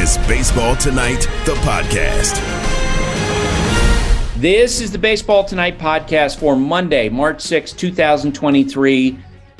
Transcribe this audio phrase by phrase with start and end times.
[0.00, 2.40] is Baseball Tonight, the podcast.
[4.40, 9.18] This is the Baseball Tonight podcast for Monday, March 6, 2023.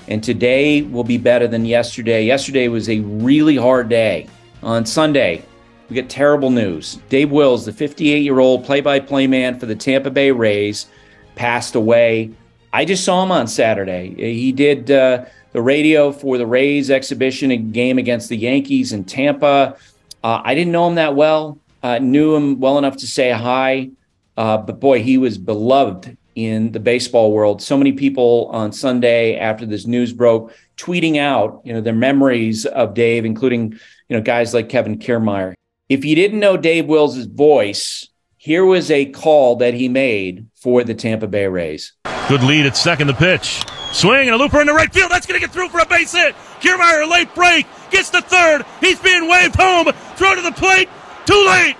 [0.08, 2.24] And today will be better than yesterday.
[2.24, 4.28] Yesterday was a really hard day.
[4.62, 5.44] On Sunday,
[5.90, 6.98] we get terrible news.
[7.10, 10.86] Dave Wills, the 58 year old play by play man for the Tampa Bay Rays,
[11.34, 12.30] passed away.
[12.72, 14.14] I just saw him on Saturday.
[14.16, 19.76] He did uh, the radio for the Rays exhibition game against the Yankees in Tampa.
[20.22, 23.90] Uh, I didn't know him that well, uh, knew him well enough to say hi.
[24.36, 27.60] Uh, but boy, he was beloved in the baseball world.
[27.60, 32.64] So many people on Sunday after this news broke tweeting out, you know, their memories
[32.64, 33.72] of Dave, including,
[34.08, 35.54] you know, guys like Kevin Kiermaier.
[35.88, 40.84] If you didn't know Dave Wills' voice, here was a call that he made for
[40.84, 41.92] the Tampa Bay Rays.
[42.28, 43.62] Good lead at second, the pitch.
[43.92, 45.10] Swing and a looper into right field.
[45.10, 46.34] That's going to get through for a base hit.
[46.60, 48.64] Kiermaier, late break, gets to third.
[48.80, 49.92] He's being waved home.
[50.16, 50.88] Throw to the plate.
[51.26, 51.76] Too late.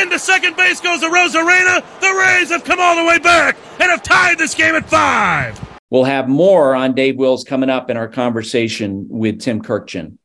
[0.00, 1.82] Into second base goes Arozarena.
[2.00, 5.58] The Rays have come all the way back and have tied this game at five.
[5.90, 10.18] We'll have more on Dave Wills coming up in our conversation with Tim Kurkjian.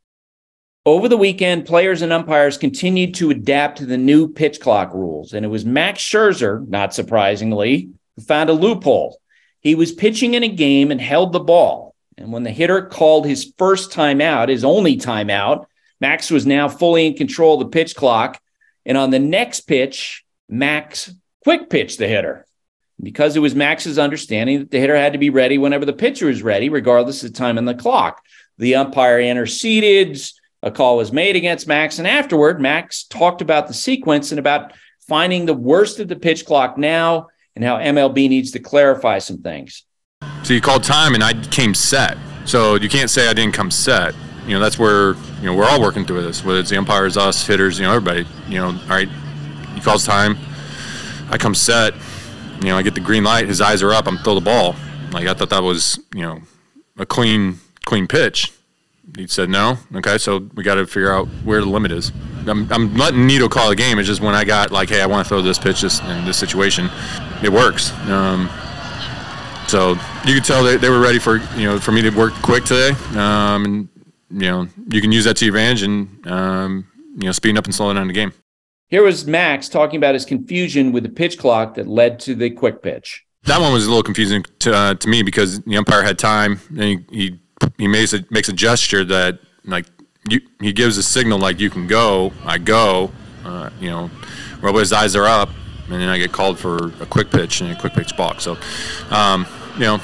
[0.85, 5.31] Over the weekend, players and umpires continued to adapt to the new pitch clock rules,
[5.31, 9.17] and it was Max Scherzer, not surprisingly, who found a loophole.
[9.61, 11.92] He was pitching in a game and held the ball.
[12.17, 15.65] And when the hitter called his first timeout, his only timeout,
[15.99, 18.41] Max was now fully in control of the pitch clock.
[18.85, 22.45] And on the next pitch, Max quick pitched the hitter.
[23.01, 26.27] Because it was Max's understanding that the hitter had to be ready whenever the pitcher
[26.27, 28.23] was ready, regardless of time on the clock.
[28.57, 30.19] The umpire interceded,
[30.61, 34.73] a call was made against Max, and afterward, Max talked about the sequence and about
[35.07, 39.39] finding the worst of the pitch clock now and how MLB needs to clarify some
[39.39, 39.83] things.
[40.43, 42.17] So you called time and I came set.
[42.45, 44.13] So you can't say I didn't come set.
[44.45, 47.15] You know, that's where, you know, we're all working through this, whether it's the umpires,
[47.15, 48.25] us, hitters, you know, everybody.
[48.49, 49.07] You know, all right,
[49.73, 50.37] he calls time.
[51.29, 51.93] I come set.
[52.59, 53.47] You know, I get the green light.
[53.47, 54.07] His eyes are up.
[54.07, 54.75] I'm throw the ball.
[55.11, 56.41] Like I thought that was, you know,
[56.97, 58.51] a clean, clean pitch.
[59.17, 59.77] He said no.
[59.95, 62.11] Okay, so we got to figure out where the limit is.
[62.47, 63.99] I'm, I'm letting Nido call the game.
[63.99, 66.37] It's just when I got like, hey, I want to throw this pitch in this
[66.37, 66.89] situation,
[67.43, 67.91] it works.
[68.09, 68.49] Um,
[69.73, 72.31] so you could tell they, they were ready for you know for me to work
[72.43, 73.89] quick today, um, and
[74.29, 77.65] you know you can use that to your advantage and um, you know speeding up
[77.65, 78.31] and slowing down the game.
[78.89, 82.51] Here was Max talking about his confusion with the pitch clock that led to the
[82.51, 83.25] quick pitch.
[83.45, 86.59] That one was a little confusing to, uh, to me because the umpire had time
[86.69, 87.39] and he, he
[87.79, 89.87] he makes a makes a gesture that like
[90.29, 92.31] you, he gives a signal like you can go.
[92.45, 93.11] I go.
[93.43, 94.11] Uh, you know,
[94.61, 95.49] Robles' eyes are up,
[95.89, 98.39] and then I get called for a quick pitch and a quick pitch balk.
[98.39, 98.55] So,
[99.09, 100.01] um, you know,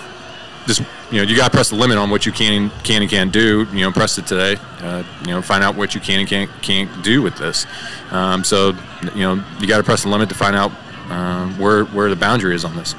[0.66, 0.82] just
[1.12, 3.32] you know, you got to press the limit on what you can can and can't
[3.32, 3.66] do.
[3.72, 4.58] You know, press it today.
[4.80, 7.66] Uh, you know, find out what you can and can't can't do with this.
[8.12, 8.74] Um, so,
[9.16, 10.72] you know, you got to press the limit to find out
[11.10, 12.96] uh, where where the boundary is on this.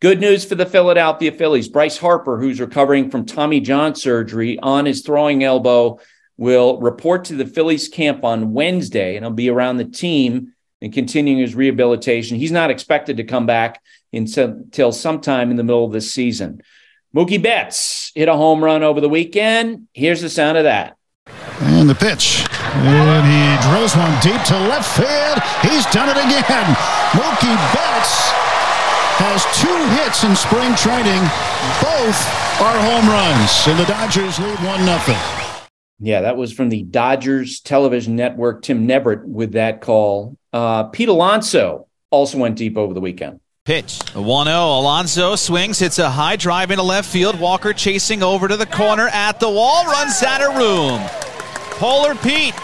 [0.00, 1.68] Good news for the Philadelphia Phillies.
[1.68, 6.00] Bryce Harper, who's recovering from Tommy John surgery on his throwing elbow,
[6.36, 10.92] will report to the Phillies camp on Wednesday and he'll be around the team and
[10.92, 12.36] continuing his rehabilitation.
[12.36, 13.80] He's not expected to come back
[14.12, 16.62] until sometime in the middle of this season.
[17.14, 19.88] Mookie Betts hit a home run over the weekend.
[19.92, 20.96] Here's the sound of that.
[21.60, 22.46] And the pitch.
[22.74, 25.38] And he drills one deep to left field.
[25.62, 26.66] He's done it again.
[27.12, 28.32] Mookie Betts
[29.20, 31.22] has two hits in spring training.
[31.80, 32.18] Both
[32.60, 35.16] are home runs, and the Dodgers lead 1 nothing.
[36.00, 38.62] Yeah, that was from the Dodgers television network.
[38.62, 40.36] Tim Neverett with that call.
[40.52, 43.38] Uh, Pete Alonso also went deep over the weekend.
[43.64, 44.00] Pitch.
[44.14, 44.56] 1 0.
[44.56, 47.38] Alonso swings, hits a high drive into left field.
[47.38, 51.00] Walker chasing over to the corner at the wall, runs out of room.
[51.78, 52.54] Polar Pete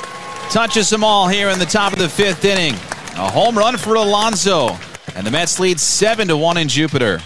[0.50, 2.74] touches them all here in the top of the fifth inning.
[3.14, 4.76] A home run for Alonso.
[5.14, 7.20] And the Mets lead 7 to 1 in Jupiter.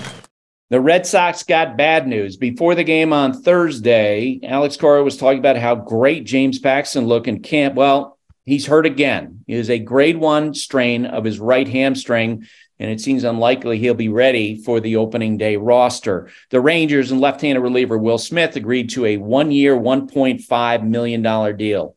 [0.69, 2.37] The Red Sox got bad news.
[2.37, 7.27] Before the game on Thursday, Alex Cora was talking about how great James Paxton looked
[7.27, 7.75] in camp.
[7.75, 9.45] Well, he's hurt again.
[9.47, 12.47] He is a grade one strain of his right hamstring,
[12.83, 16.29] and it seems unlikely he'll be ready for the opening day roster.
[16.51, 21.57] The Rangers and left handed reliever Will Smith agreed to a one year, $1.5 million
[21.57, 21.95] deal.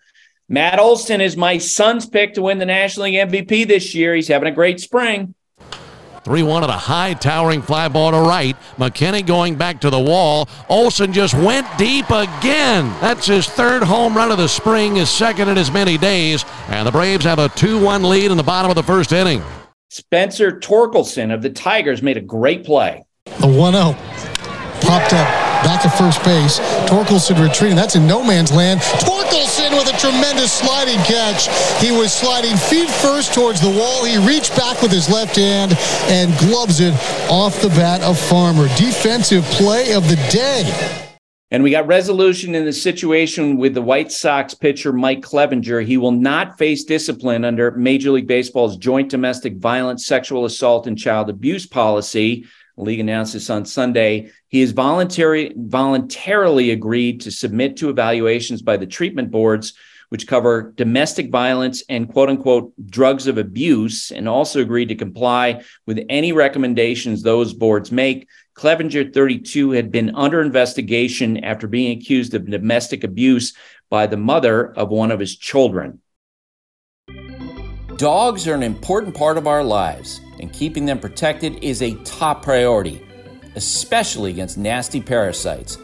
[0.47, 4.13] Matt Olson is my son's pick to win the National League MVP this year.
[4.13, 5.33] He's having a great spring.
[6.23, 8.55] 3 1 at a high towering fly ball to right.
[8.77, 10.47] McKinney going back to the wall.
[10.69, 12.89] Olson just went deep again.
[13.01, 16.45] That's his third home run of the spring, his second in as many days.
[16.67, 19.41] And the Braves have a 2 1 lead in the bottom of the first inning.
[19.89, 23.05] Spencer Torkelson of the Tigers made a great play.
[23.39, 23.93] The 1 0
[24.81, 26.59] popped up back at first base.
[26.89, 27.75] Torkelson retreating.
[27.75, 28.81] That's in no man's land.
[28.81, 31.47] Torkelson with a tremendous sliding catch.
[31.81, 34.05] He was sliding feet first towards the wall.
[34.05, 35.73] He reached back with his left hand
[36.07, 36.93] and gloves it
[37.29, 38.67] off the bat of Farmer.
[38.75, 41.04] Defensive play of the day.
[41.51, 45.85] And we got resolution in the situation with the White Sox pitcher Mike Clevinger.
[45.85, 50.97] He will not face discipline under Major League Baseball's joint domestic violence, sexual assault, and
[50.97, 52.45] child abuse policy.
[52.77, 54.31] The league announced this on Sunday.
[54.47, 59.75] He has voluntary, voluntarily agreed to submit to evaluations by the treatment boards,
[60.09, 65.61] which cover domestic violence and quote unquote drugs of abuse, and also agreed to comply
[65.85, 72.33] with any recommendations those boards make Clevinger, 32, had been under investigation after being accused
[72.33, 73.53] of domestic abuse
[73.89, 75.99] by the mother of one of his children.
[77.97, 82.43] Dogs are an important part of our lives, and keeping them protected is a top
[82.43, 83.05] priority,
[83.55, 85.77] especially against nasty parasites.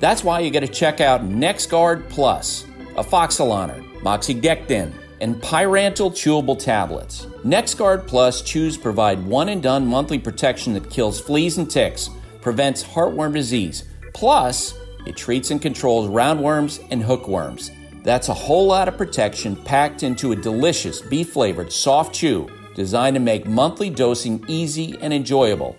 [0.00, 2.64] That's why you got to check out NexGard Plus,
[2.96, 7.26] a afoxolaner, moxidectin, and pyrantel chewable tablets.
[7.44, 12.08] NexGard Plus chews provide one and done monthly protection that kills fleas and ticks,
[12.40, 13.84] prevents heartworm disease.
[14.14, 14.72] Plus,
[15.06, 17.70] it treats and controls roundworms and hookworms.
[18.02, 23.14] That's a whole lot of protection packed into a delicious beef flavored soft chew designed
[23.14, 25.76] to make monthly dosing easy and enjoyable.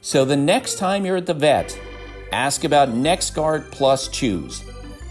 [0.00, 1.76] So the next time you're at the vet,
[2.30, 4.62] ask about NexGard Plus Chews.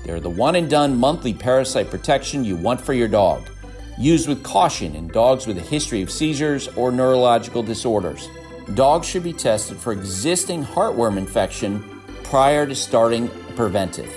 [0.05, 3.49] They're the one and done monthly parasite protection you want for your dog
[3.97, 8.29] used with caution in dogs with a history of seizures or neurological disorders.
[8.73, 11.83] Dogs should be tested for existing heartworm infection
[12.23, 14.13] prior to starting preventive.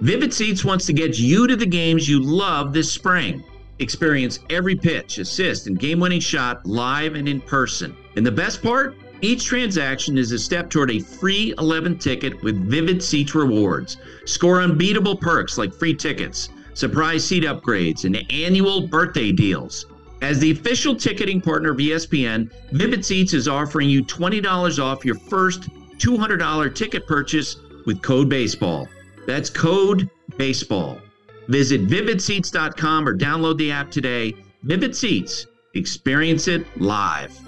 [0.00, 3.42] Vivid Seats wants to get you to the games you love this spring.
[3.78, 7.96] Experience every pitch, assist, and game winning shot live and in person.
[8.14, 8.96] And the best part?
[9.24, 13.96] Each transaction is a step toward a free 11 ticket with Vivid Seats rewards.
[14.26, 19.86] Score unbeatable perks like free tickets, surprise seat upgrades, and annual birthday deals.
[20.20, 25.14] As the official ticketing partner of ESPN, Vivid Seats is offering you $20 off your
[25.14, 27.56] first $200 ticket purchase
[27.86, 28.86] with code BASEBALL.
[29.26, 31.00] That's code BASEBALL.
[31.48, 34.34] Visit vividseats.com or download the app today.
[34.64, 35.46] Vivid Seats.
[35.72, 37.43] Experience it live.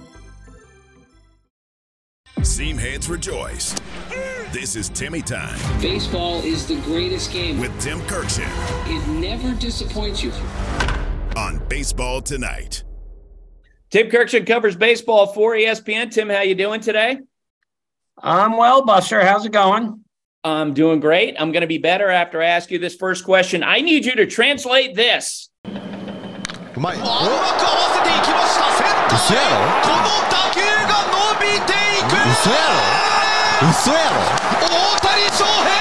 [2.47, 3.75] Seam heads rejoice.
[4.53, 5.59] This is Timmy time.
[5.83, 7.59] Baseball is the greatest game.
[7.59, 8.49] With Tim Kurkjian.
[8.87, 10.31] It never disappoints you.
[11.37, 12.85] On Baseball Tonight.
[13.91, 16.13] Tim Kurkjian covers baseball for ESPN.
[16.13, 17.19] Tim, how you doing today?
[18.17, 19.23] I'm well, Buster.
[19.23, 20.05] How's it going?
[20.45, 21.35] I'm doing great.
[21.39, 23.65] I'm going to be better after I ask you this first question.
[23.65, 25.51] I need you to translate this.
[26.76, 26.98] うまい。
[26.98, 28.66] うまく合わせていきました。
[28.72, 29.40] センターへ。
[29.84, 32.16] この打球が伸びていく。
[32.32, 33.70] 嘘やろ。
[33.70, 34.16] 嘘やろ。
[34.62, 35.72] 大谷翔平。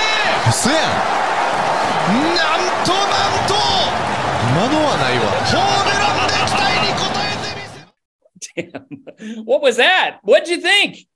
[0.50, 0.92] 嘘やん。
[2.10, 3.54] なんとなんと。
[4.50, 5.24] 今のはないわ。
[5.46, 7.86] ホームランで期待に応えてみせ。
[8.62, 9.44] Damn.
[9.44, 10.20] What was that?
[10.24, 11.06] What'd you think?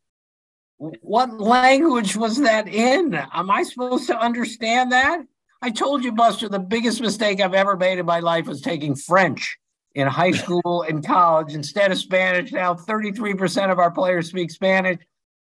[1.03, 3.15] What language was that in?
[3.15, 5.25] Am I supposed to understand that?
[5.62, 8.95] I told you, Buster, the biggest mistake I've ever made in my life was taking
[8.95, 9.59] French
[10.00, 12.51] in high school and college instead of Spanish.
[12.51, 15.00] Now 33% of our players speak Spanish.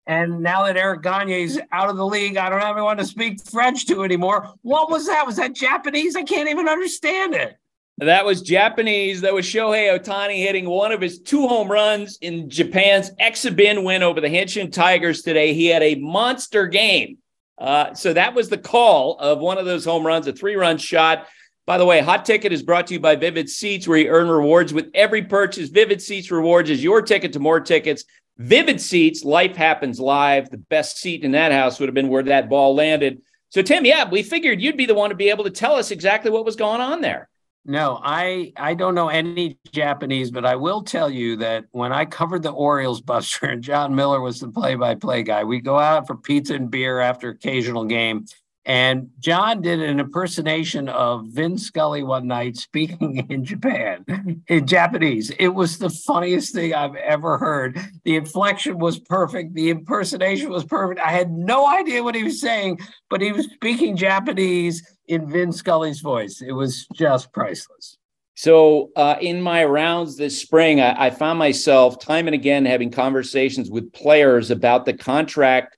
[0.07, 3.41] And now that Eric Gagne's out of the league, I don't have anyone to speak
[3.51, 4.53] French to anymore.
[4.63, 5.27] What was that?
[5.27, 6.15] Was that Japanese?
[6.15, 7.57] I can't even understand it.
[7.99, 9.21] That was Japanese.
[9.21, 14.03] That was Shohei Ohtani hitting one of his two home runs in Japan's Exibin win
[14.03, 15.55] over the Hanshin Tigers today.
[15.55, 17.19] He had a monster game.
[17.57, 20.77] Uh, so that was the call of one of those home runs, a three run
[20.77, 21.29] shot.
[21.67, 24.29] By the way, Hot Ticket is brought to you by Vivid Seats, where you earn
[24.29, 25.71] rewards with every purchase.
[25.71, 28.05] Vivid Seats Rewards is your ticket to more tickets.
[28.37, 30.51] Vivid Seats, life happens live.
[30.51, 33.23] The best seat in that house would have been where that ball landed.
[33.49, 35.91] So, Tim, yeah, we figured you'd be the one to be able to tell us
[35.91, 37.29] exactly what was going on there.
[37.65, 42.05] No, I I don't know any Japanese, but I will tell you that when I
[42.05, 45.45] covered the Orioles, Buster and Jon Miller was the play-by-play guy.
[45.45, 48.27] We go out for pizza and beer after occasional game,
[48.67, 55.31] and John did an impersonation of Vin Scully one night speaking in Japan, in Japanese.
[55.39, 57.79] It was the funniest thing I've ever heard.
[58.05, 59.55] The inflection was perfect.
[59.55, 61.01] The impersonation was perfect.
[61.01, 62.79] I had no idea what he was saying,
[63.11, 66.41] but he was speaking Japanese in Vin Scully's voice.
[66.41, 67.99] It was just priceless.
[68.37, 72.91] So, uh, in my rounds this spring, I, I found myself time and again having
[72.91, 75.77] conversations with players about the contract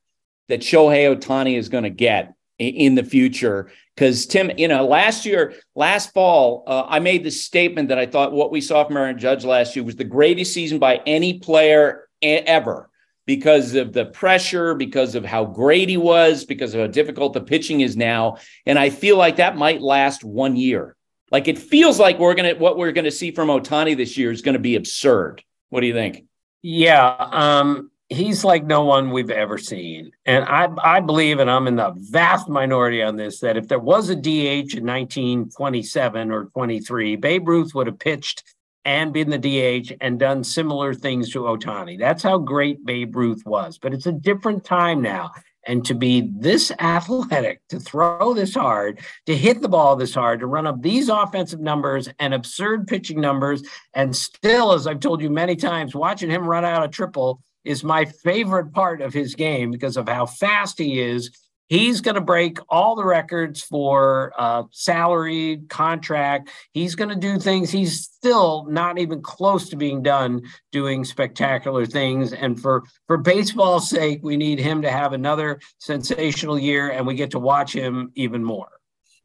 [0.49, 3.71] that Shohei Ohtani is going to get in the future.
[3.95, 8.07] Because Tim, you know, last year, last fall, uh, I made the statement that I
[8.07, 11.39] thought what we saw from Aaron Judge last year was the greatest season by any
[11.39, 12.91] player ever.
[13.27, 17.41] because of the pressure, because of how great he was, because of how difficult the
[17.41, 18.37] pitching is now.
[18.65, 20.97] And I feel like that might last one year.
[21.33, 24.43] Like it feels like we're gonna what we're gonna see from Ohtani this year is
[24.43, 25.43] gonna be absurd.
[25.71, 26.25] What do you think?
[26.63, 30.11] Yeah, um, he's like no one we've ever seen.
[30.25, 33.79] And I I believe, and I'm in the vast minority on this, that if there
[33.79, 38.45] was a DH in 1927 or 23, Babe Ruth would have pitched
[38.85, 41.99] and been the DH and done similar things to Ohtani.
[41.99, 43.79] That's how great Babe Ruth was.
[43.79, 45.33] But it's a different time now.
[45.69, 50.39] And to be this athletic, to throw this hard, to hit the ball this hard,
[50.39, 55.21] to run up these offensive numbers and absurd pitching numbers, and still, as I've told
[55.21, 59.35] you many times, watching him run out a triple is my favorite part of his
[59.35, 61.31] game because of how fast he is
[61.69, 66.51] He's going to break all the records for uh, salary, contract.
[66.73, 71.85] He's going to do things he's still not even close to being done doing spectacular
[71.85, 72.33] things.
[72.33, 77.15] And for for baseball's sake, we need him to have another sensational year, and we
[77.15, 78.69] get to watch him even more.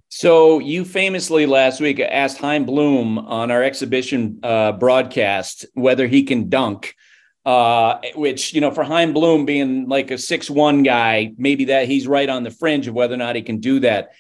[0.10, 6.24] So you famously last week asked Chaim Bloom on our exhibition uh, broadcast whether he
[6.24, 6.95] can dunk
[7.45, 11.88] uh, which you know for Chaim Bloom being like a six one guy, maybe that
[11.88, 14.12] he's right on the fringe of whether or not he can do that.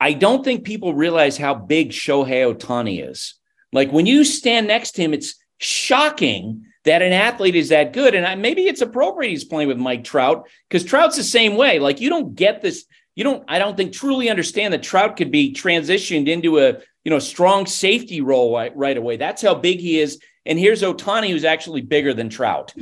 [0.00, 3.34] I don't think people realize how big Shohei Ohtani is.
[3.72, 8.14] Like when you stand next to him, it's shocking that an athlete is that good.
[8.14, 11.78] And I, maybe it's appropriate he's playing with Mike Trout because Trout's the same way.
[11.78, 12.86] Like you don't get this.
[13.14, 13.44] You don't.
[13.48, 17.66] I don't think truly understand that Trout could be transitioned into a you know strong
[17.66, 19.18] safety role right, right away.
[19.18, 22.74] That's how big he is and here's Ohtani, who's actually bigger than Trout.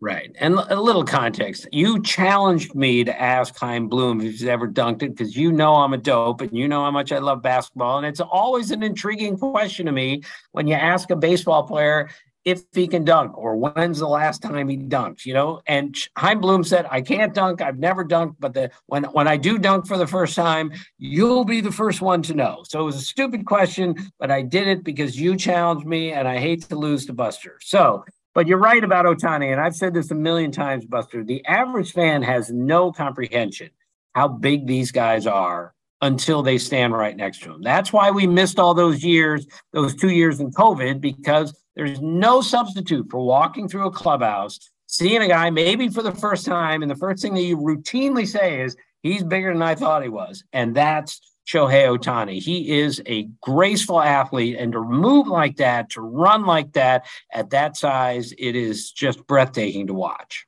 [0.00, 0.34] Right.
[0.38, 1.66] And a little context.
[1.72, 5.76] You challenged me to ask Chaim Bloom if he's ever dunked it because you know
[5.76, 7.98] I'm a dope and you know how much I love basketball.
[7.98, 12.10] And it's always an intriguing question to me when you ask a baseball player
[12.44, 15.62] if he can dunk or when's the last time he dunked, you know?
[15.66, 17.62] And Chaim Bloom said, I can't dunk.
[17.62, 21.44] I've never dunked, but the, when, when I do dunk for the first time, you'll
[21.44, 22.62] be the first one to know.
[22.68, 26.28] So it was a stupid question, but I did it because you challenged me and
[26.28, 27.58] I hate to lose to Buster.
[27.62, 29.52] So, but you're right about Ohtani.
[29.52, 31.24] And I've said this a million times, Buster.
[31.24, 33.70] The average fan has no comprehension
[34.14, 37.62] how big these guys are until they stand right next to him.
[37.62, 42.40] That's why we missed all those years, those two years in COVID, because there's no
[42.40, 46.90] substitute for walking through a clubhouse, seeing a guy maybe for the first time, and
[46.90, 50.44] the first thing that you routinely say is, he's bigger than I thought he was.
[50.52, 52.40] And that's Shohei Ohtani.
[52.40, 57.50] He is a graceful athlete, and to move like that, to run like that at
[57.50, 60.46] that size, it is just breathtaking to watch.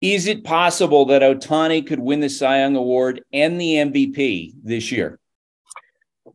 [0.00, 4.90] Is it possible that Ohtani could win the Cy Young Award and the MVP this
[4.90, 5.20] year?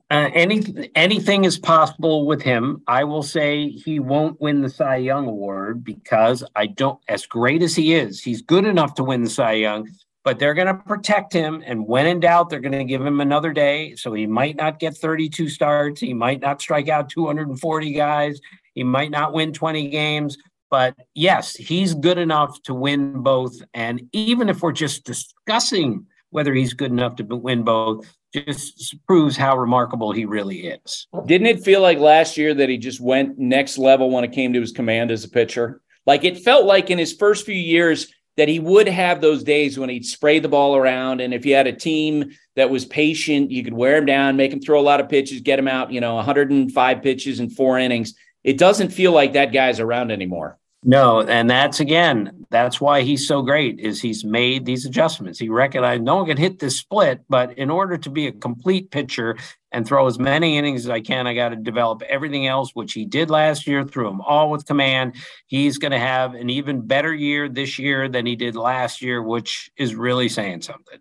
[0.09, 2.81] Uh, any anything is possible with him.
[2.87, 6.99] I will say he won't win the Cy Young award because I don't.
[7.09, 9.89] As great as he is, he's good enough to win the Cy Young.
[10.23, 13.21] But they're going to protect him, and when in doubt, they're going to give him
[13.21, 13.95] another day.
[13.95, 16.01] So he might not get 32 starts.
[16.01, 18.39] He might not strike out 240 guys.
[18.73, 20.37] He might not win 20 games.
[20.69, 23.61] But yes, he's good enough to win both.
[23.73, 29.37] And even if we're just discussing whether he's good enough to win both, just proves
[29.37, 31.07] how remarkable he really is.
[31.25, 34.53] Didn't it feel like last year that he just went next level when it came
[34.53, 35.81] to his command as a pitcher?
[36.05, 39.77] Like it felt like in his first few years that he would have those days
[39.77, 41.21] when he'd spray the ball around.
[41.21, 44.53] And if you had a team that was patient, you could wear him down, make
[44.53, 47.79] him throw a lot of pitches, get him out, you know, 105 pitches in four
[47.79, 48.13] innings.
[48.43, 50.59] It doesn't feel like that guy's around anymore.
[50.89, 55.37] No, and that's again, that's why he's so great is he's made these adjustments.
[55.37, 58.89] He recognized no one can hit this split, but in order to be a complete
[58.89, 59.35] pitcher
[59.73, 62.93] and throw as many innings as I can, I got to develop everything else, which
[62.93, 65.15] he did last year, threw them all with command.
[65.47, 69.21] He's going to have an even better year this year than he did last year,
[69.21, 70.99] which is really saying something.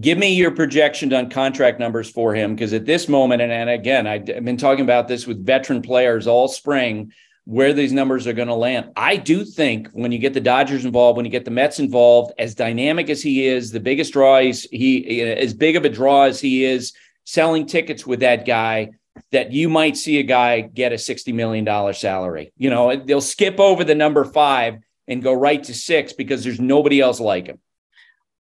[0.00, 3.68] Give me your projection on contract numbers for him, because at this moment, and, and
[3.68, 7.12] again, I've been talking about this with veteran players all spring
[7.44, 8.92] where these numbers are going to land.
[8.96, 12.32] I do think when you get the Dodgers involved, when you get the Mets involved,
[12.38, 16.22] as dynamic as he is, the biggest draw he eh, as big of a draw
[16.22, 16.92] as he is
[17.24, 18.90] selling tickets with that guy
[19.30, 22.52] that you might see a guy get a $60 million salary.
[22.56, 26.60] You know, they'll skip over the number five and go right to six because there's
[26.60, 27.58] nobody else like him.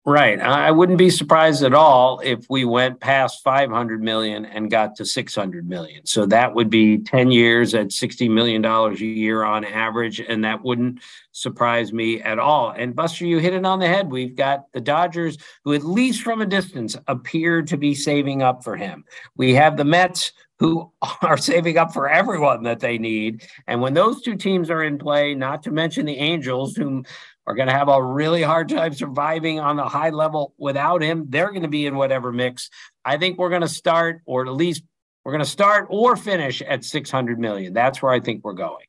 [0.08, 0.38] Right.
[0.38, 5.04] I wouldn't be surprised at all if we went past 500 million and got to
[5.04, 6.06] 600 million.
[6.06, 10.44] So that would be 10 years at 60 million dollars a year on average and
[10.44, 11.00] that wouldn't
[11.32, 12.70] surprise me at all.
[12.70, 14.08] And Buster, you hit it on the head.
[14.08, 18.62] We've got the Dodgers who at least from a distance appear to be saving up
[18.62, 19.04] for him.
[19.36, 23.44] We have the Mets who are saving up for everyone that they need.
[23.66, 27.04] And when those two teams are in play, not to mention the Angels, whom
[27.46, 31.26] are going to have a really hard time surviving on the high level without him.
[31.28, 32.70] They're going to be in whatever mix.
[33.04, 34.82] I think we're going to start, or at least
[35.24, 37.72] we're going to start or finish at 600 million.
[37.72, 38.86] That's where I think we're going.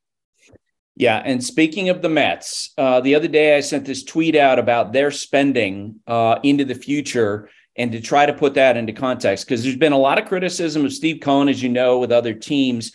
[0.96, 4.58] Yeah, and speaking of the Mets, uh, the other day I sent this tweet out
[4.58, 9.46] about their spending uh, into the future and to try to put that into context
[9.46, 12.34] because there's been a lot of criticism of Steve Cohen, as you know, with other
[12.34, 12.94] teams,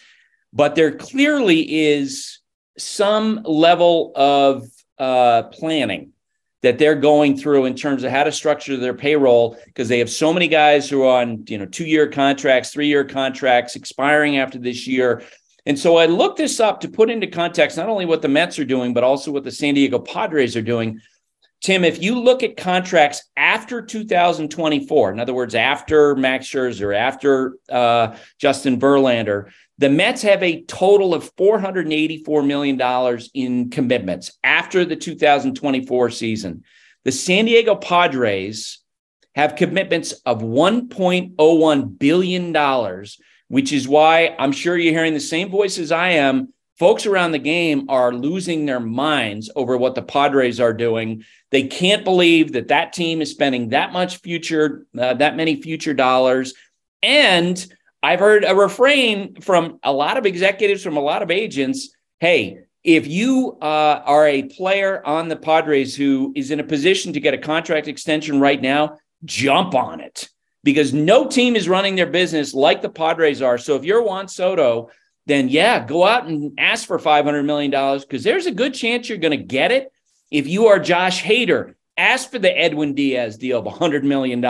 [0.52, 2.40] but there clearly is
[2.76, 4.66] some level of
[5.02, 6.12] uh, planning
[6.62, 10.08] that they're going through in terms of how to structure their payroll because they have
[10.08, 14.38] so many guys who are on you know two year contracts, three year contracts expiring
[14.38, 15.22] after this year.
[15.66, 18.60] And so I looked this up to put into context not only what the Mets
[18.60, 21.00] are doing, but also what the San Diego Padres are doing.
[21.62, 27.56] Tim, if you look at contracts after 2024, in other words, after Max Scherzer, after
[27.70, 29.50] uh, Justin Verlander,
[29.82, 36.62] the Mets have a total of $484 million in commitments after the 2024 season.
[37.04, 38.78] The San Diego Padres
[39.34, 43.06] have commitments of $1.01 billion,
[43.48, 47.38] which is why I'm sure you're hearing the same voices I am folks around the
[47.38, 51.24] game are losing their minds over what the Padres are doing.
[51.50, 55.94] They can't believe that that team is spending that much future, uh, that many future
[55.94, 56.54] dollars.
[57.02, 57.64] And
[58.02, 61.90] I've heard a refrain from a lot of executives, from a lot of agents
[62.22, 67.12] hey, if you uh, are a player on the Padres who is in a position
[67.12, 70.28] to get a contract extension right now, jump on it
[70.62, 73.58] because no team is running their business like the Padres are.
[73.58, 74.90] So if you're Juan Soto,
[75.26, 79.18] then yeah, go out and ask for $500 million because there's a good chance you're
[79.18, 79.90] going to get it.
[80.30, 84.40] If you are Josh Hader, ask for the Edwin Diaz deal of $100 million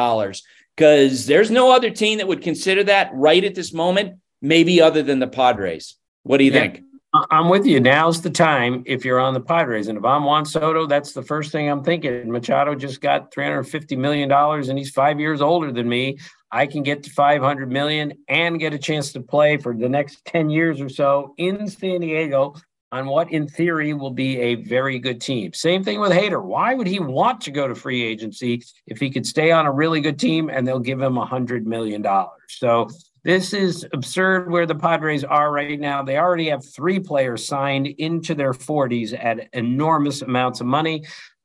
[0.77, 5.03] because there's no other team that would consider that right at this moment, maybe other
[5.03, 5.97] than the Padres.
[6.23, 6.61] What do you yeah.
[6.61, 6.83] think?
[7.31, 7.79] I'm with you.
[7.79, 9.89] Now's the time if you're on the Padres.
[9.89, 12.31] And if I'm Juan Soto, that's the first thing I'm thinking.
[12.31, 16.19] Machado just got $350 million and he's five years older than me.
[16.51, 20.25] I can get to 500 million and get a chance to play for the next
[20.25, 22.55] 10 years or so in San Diego
[22.93, 25.53] on what in theory will be a very good team.
[25.55, 26.45] Same thing with Hader.
[26.45, 29.73] Why would he want to go to free agency if he could stay on a
[29.73, 32.43] really good team and they'll give him a hundred million dollars?
[32.49, 32.89] So
[33.25, 36.03] this is absurd where the Padres are right now.
[36.03, 41.05] They already have three players signed into their 40s at enormous amounts of money.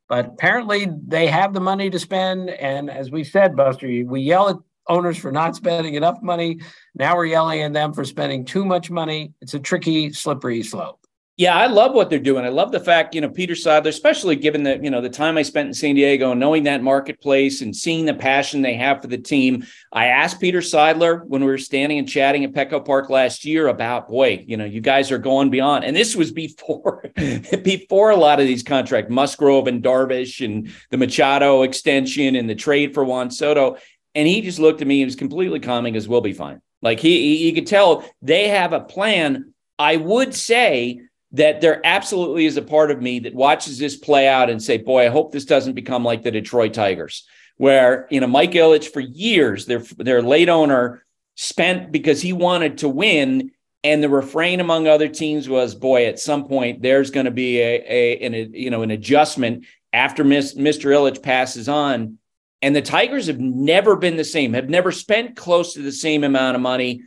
[0.09, 2.49] But apparently, they have the money to spend.
[2.49, 4.57] And as we said, Buster, we yell at
[4.89, 6.59] owners for not spending enough money.
[6.95, 9.33] Now we're yelling at them for spending too much money.
[9.41, 11.06] It's a tricky, slippery slope.
[11.37, 12.45] Yeah, I love what they're doing.
[12.45, 15.37] I love the fact, you know, Peter Seidler, especially given the, you know, the time
[15.37, 19.03] I spent in San Diego and knowing that marketplace and seeing the passion they have
[19.03, 19.63] for the team.
[19.93, 23.67] I asked Peter Seidler when we were standing and chatting at Petco Park last year
[23.67, 25.85] about, boy, you know, you guys are going beyond.
[25.85, 30.97] And this was before before a lot of these contracts, Musgrove and Darvish and the
[30.97, 33.77] Machado extension and the trade for Juan Soto.
[34.15, 36.61] And he just looked at me and was completely calming as we'll be fine.
[36.81, 39.53] Like he, he could tell they have a plan.
[39.77, 44.27] I would say that there absolutely is a part of me that watches this play
[44.27, 47.25] out and say, boy, I hope this doesn't become like the Detroit Tigers,
[47.57, 51.03] where, you know, Mike Ilitch for years, their, their late owner
[51.35, 53.51] spent because he wanted to win.
[53.83, 57.59] And the refrain among other teams was, boy, at some point there's going to be
[57.59, 60.55] a, a, an, a, you know, an adjustment after Mr.
[60.55, 62.17] Ilitch passes on
[62.61, 66.23] and the Tigers have never been the same, have never spent close to the same
[66.23, 67.03] amount of money.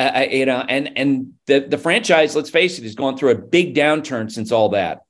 [0.00, 3.34] Uh, you know, and and the the franchise, let's face it, has gone through a
[3.34, 5.02] big downturn since all that.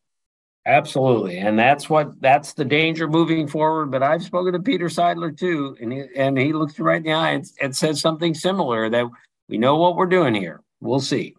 [0.67, 3.93] Absolutely, and that's what that's the danger moving forward.
[3.93, 7.13] But I've spoken to Peter Seidler too, and he, and he looks right in the
[7.13, 9.07] eye and, and says something similar that
[9.49, 10.61] we know what we're doing here.
[10.81, 11.37] We'll see.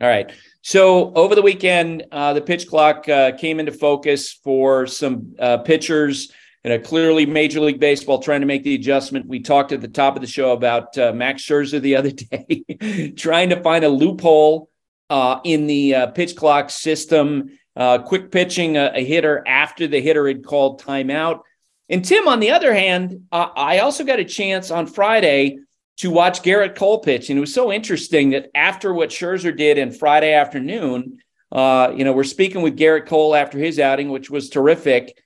[0.00, 0.32] All right.
[0.62, 5.58] So over the weekend, uh, the pitch clock uh, came into focus for some uh,
[5.58, 6.32] pitchers
[6.66, 9.28] you know, clearly Major League Baseball trying to make the adjustment.
[9.28, 13.12] We talked at the top of the show about uh, Max Scherzer the other day,
[13.16, 14.68] trying to find a loophole
[15.08, 20.00] uh, in the uh, pitch clock system, uh, quick pitching a, a, hitter after the
[20.00, 21.42] hitter had called timeout.
[21.88, 25.60] And Tim, on the other hand, I also got a chance on Friday
[25.98, 29.78] to watch Gerrit Cole pitch, and it was so interesting that after what Scherzer did
[29.78, 31.18] in Friday afternoon,
[31.52, 35.16] uh, you know, we're speaking with Gerrit Cole after his outing, which was terrific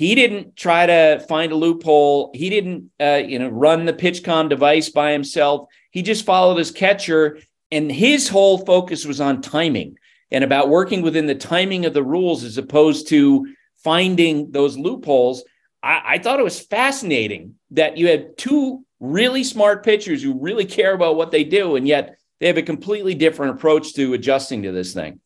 [0.00, 2.30] he didn't try to find a loophole.
[2.32, 5.68] He didn't, uh, you know, run the PitchCom device by himself.
[5.90, 7.38] He just followed his catcher,
[7.70, 9.98] and his whole focus was on timing
[10.30, 13.46] and about working within the timing of the rules as opposed to
[13.84, 15.44] finding those loopholes.
[15.82, 20.64] I, I thought it was fascinating that you had two really smart pitchers who really
[20.64, 24.62] care about what they do, and yet they have a completely different approach to adjusting
[24.62, 25.20] to this thing.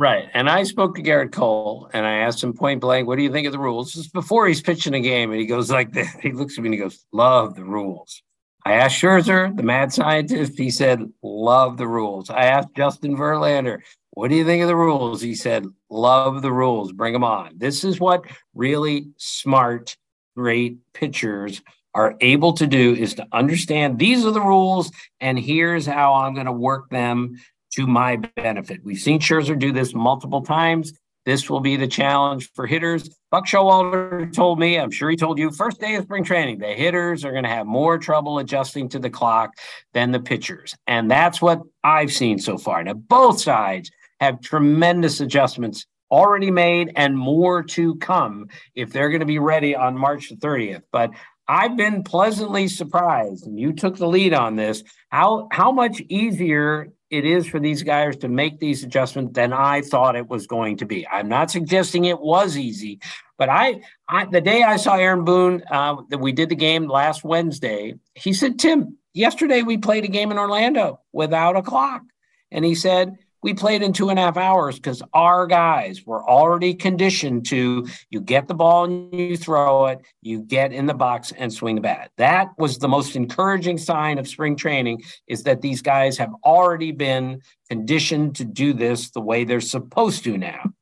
[0.00, 0.30] Right.
[0.32, 3.30] And I spoke to Gerrit Cole and I asked him point blank, what do you
[3.30, 3.92] think of the rules?
[3.92, 5.30] Just before he's pitching a game.
[5.30, 6.08] And he goes like this.
[6.22, 8.22] He looks at me and he goes, Love the rules.
[8.64, 10.56] I asked Scherzer, the mad scientist.
[10.56, 12.30] He said, Love the rules.
[12.30, 13.80] I asked Justin Verlander,
[14.12, 15.20] what do you think of the rules?
[15.20, 16.92] He said, Love the rules.
[16.92, 17.52] Bring them on.
[17.58, 19.98] This is what really smart,
[20.34, 21.60] great pitchers
[21.94, 26.34] are able to do is to understand these are the rules and here's how I'm
[26.34, 27.36] going to work them
[27.72, 28.80] to my benefit.
[28.84, 30.92] We've seen Scherzer do this multiple times.
[31.26, 33.14] This will be the challenge for hitters.
[33.30, 36.68] Buck Showalter told me, I'm sure he told you, first day of spring training, the
[36.68, 39.52] hitters are going to have more trouble adjusting to the clock
[39.92, 40.74] than the pitchers.
[40.86, 42.82] And that's what I've seen so far.
[42.82, 49.20] Now, both sides have tremendous adjustments already made and more to come if they're going
[49.20, 50.82] to be ready on March the 30th.
[50.90, 51.10] But
[51.46, 56.88] I've been pleasantly surprised, and you took the lead on this, how how much easier
[57.10, 60.76] it is for these guys to make these adjustments than I thought it was going
[60.78, 61.06] to be.
[61.08, 63.00] I'm not suggesting it was easy,
[63.36, 66.86] but I, I the day I saw Aaron Boone uh, that we did the game
[66.86, 72.02] last Wednesday, he said, "Tim, yesterday we played a game in Orlando without a clock,"
[72.50, 76.28] and he said we played in two and a half hours because our guys were
[76.28, 80.94] already conditioned to you get the ball and you throw it, you get in the
[80.94, 82.10] box and swing the bat.
[82.16, 86.92] That was the most encouraging sign of spring training is that these guys have already
[86.92, 90.72] been conditioned to do this the way they're supposed to now.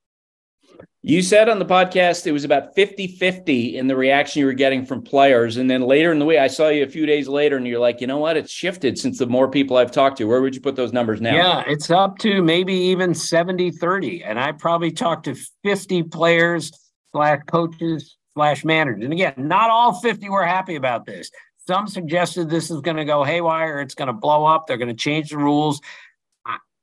[1.02, 4.52] You said on the podcast it was about 50 50 in the reaction you were
[4.52, 5.56] getting from players.
[5.56, 7.78] And then later in the week, I saw you a few days later and you're
[7.78, 8.36] like, you know what?
[8.36, 10.24] It's shifted since the more people I've talked to.
[10.24, 11.36] Where would you put those numbers now?
[11.36, 14.24] Yeah, it's up to maybe even 70 30.
[14.24, 16.72] And I probably talked to 50 players
[17.12, 19.04] slash coaches slash managers.
[19.04, 21.30] And again, not all 50 were happy about this.
[21.68, 24.88] Some suggested this is going to go haywire, it's going to blow up, they're going
[24.88, 25.80] to change the rules.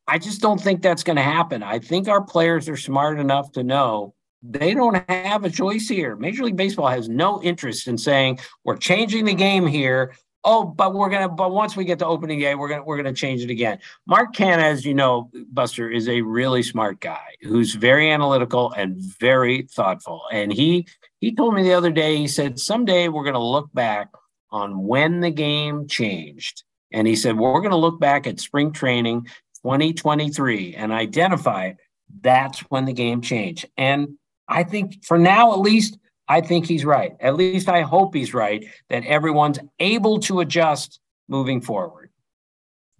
[0.08, 1.64] I just don't think that's going to happen.
[1.64, 4.14] I think our players are smart enough to know
[4.44, 6.16] they don't have a choice here.
[6.16, 10.14] Major League Baseball has no interest in saying we're changing the game here.
[10.44, 11.30] Oh, but we're gonna.
[11.30, 13.80] But once we get to opening day, we're gonna we're gonna change it again.
[14.06, 18.96] Mark Canha, as you know, Buster is a really smart guy who's very analytical and
[19.20, 20.22] very thoughtful.
[20.32, 20.86] And he
[21.20, 22.18] he told me the other day.
[22.18, 24.10] He said someday we're gonna look back
[24.52, 26.64] on when the game changed.
[26.92, 29.28] And he said, we're going to look back at spring training
[29.66, 31.74] 2023 and identify
[32.22, 33.66] that's when the game changed.
[33.78, 34.10] And
[34.48, 35.98] I think for now, at least,
[36.28, 37.14] I think he's right.
[37.20, 42.12] At least I hope he's right that everyone's able to adjust moving forward.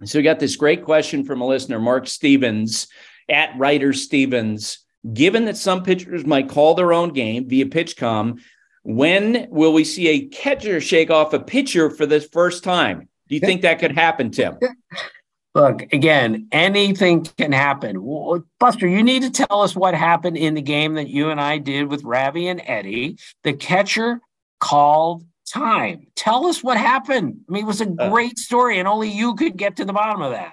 [0.06, 2.88] So we got this great question from a listener, Mark Stevens
[3.30, 4.80] at Writer Stevens.
[5.14, 8.42] Given that some pitchers might call their own game via PitchCom,
[8.82, 13.08] when will we see a catcher shake off a pitcher for the first time?
[13.28, 14.58] Do you think that could happen, Tim?
[15.56, 18.44] Look, again, anything can happen.
[18.60, 21.60] Buster, you need to tell us what happened in the game that you and I
[21.60, 23.18] did with Ravi and Eddie.
[23.44, 24.20] The catcher
[24.60, 26.08] called time.
[26.14, 27.40] Tell us what happened.
[27.48, 28.10] I mean, it was a uh.
[28.10, 30.52] great story, and only you could get to the bottom of that.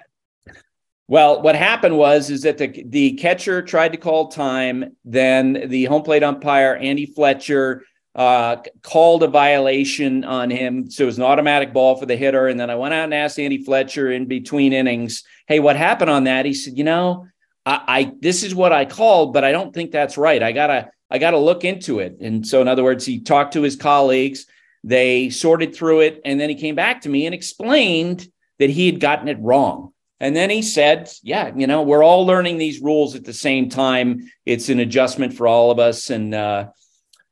[1.09, 4.97] Well, what happened was is that the the catcher tried to call time.
[5.05, 10.90] Then the home plate umpire Andy Fletcher uh, called a violation on him.
[10.90, 12.46] So it was an automatic ball for the hitter.
[12.48, 16.11] And then I went out and asked Andy Fletcher in between innings, hey, what happened
[16.11, 16.44] on that?
[16.44, 17.27] He said, you know,
[17.64, 20.42] I, I this is what I called, but I don't think that's right.
[20.42, 22.18] I gotta I gotta look into it.
[22.20, 24.46] And so in other words, he talked to his colleagues,
[24.85, 28.27] they sorted through it, and then he came back to me and explained
[28.59, 29.92] that he had gotten it wrong.
[30.20, 33.68] And then he said, Yeah, you know, we're all learning these rules at the same
[33.68, 34.31] time.
[34.46, 36.11] It's an adjustment for all of us.
[36.11, 36.68] And uh,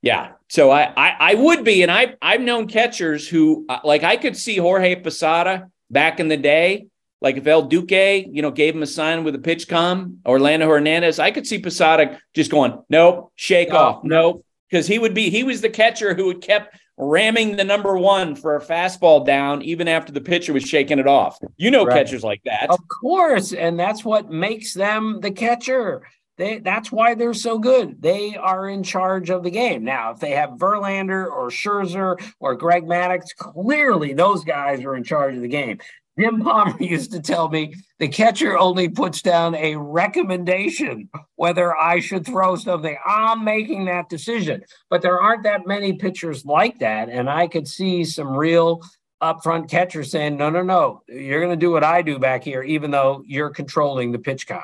[0.03, 4.03] yeah, so I, I, I would be, and I I've known catchers who uh, like
[4.03, 6.89] I could see Jorge Posada back in the day.
[7.21, 11.21] Like if El Duque, you know, gave him a sign with a PitchCom, Orlando Hernandez,
[11.21, 15.45] I could see Posada just going, nope, shake off, nope, because he would be he
[15.45, 19.87] was the catcher who had kept ramming the number one for a fastball down even
[19.87, 21.39] after the pitcher was shaking it off.
[21.59, 21.95] You know, right.
[21.95, 26.03] catchers like that, of course, and that's what makes them the catcher.
[26.41, 28.01] They, that's why they're so good.
[28.01, 29.85] They are in charge of the game.
[29.85, 35.05] Now, if they have Verlander or Scherzer or Greg Maddux, clearly those guys are in
[35.05, 35.81] charge of the game.
[36.19, 42.01] Jim Palmer used to tell me the catcher only puts down a recommendation whether I
[42.01, 42.97] should throw something.
[43.05, 44.65] I'm making that decision.
[44.89, 47.11] But there aren't that many pitchers like that.
[47.11, 48.81] And I could see some real
[49.23, 52.63] upfront catchers saying, no, no, no, you're going to do what I do back here,
[52.63, 54.63] even though you're controlling the PitchCom.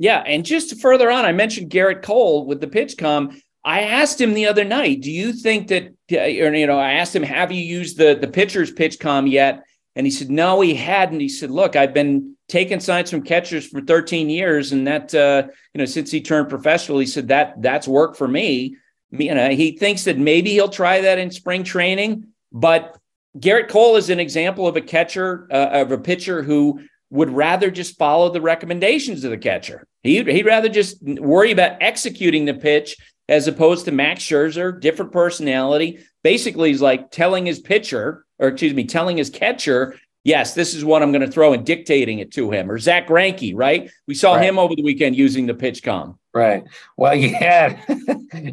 [0.00, 3.38] Yeah, and just further on, I mentioned Gerrit Cole with the PitchCom.
[3.62, 7.14] I asked him the other night, do you think that, or, you know, I asked
[7.14, 9.62] him, have you used the the pitcher's PitchCom yet?
[9.94, 11.20] And he said, no, he hadn't.
[11.20, 14.72] He said, look, I've been taking signs from catchers for 13 years.
[14.72, 18.26] And that, uh, you know, since he turned professional, he said that that's worked for
[18.26, 18.76] me.
[19.10, 22.96] You know, he thinks that maybe he'll try that in spring training, but
[23.38, 27.70] Gerrit Cole is an example of a catcher, uh, of a pitcher who would rather
[27.70, 29.86] just follow the recommendations of the catcher.
[30.02, 32.96] He'd, he'd rather just worry about executing the pitch
[33.28, 36.00] as opposed to Max Scherzer, different personality.
[36.24, 40.84] Basically, he's like telling his pitcher, or excuse me, telling his catcher, yes, this is
[40.84, 42.70] what I'm going to throw and dictating it to him.
[42.70, 43.90] Or Zack Greinke, right?
[44.06, 44.44] We saw right.
[44.44, 46.16] him over the weekend using the PitchCom.
[46.32, 46.64] Right.
[46.96, 47.72] Well, you had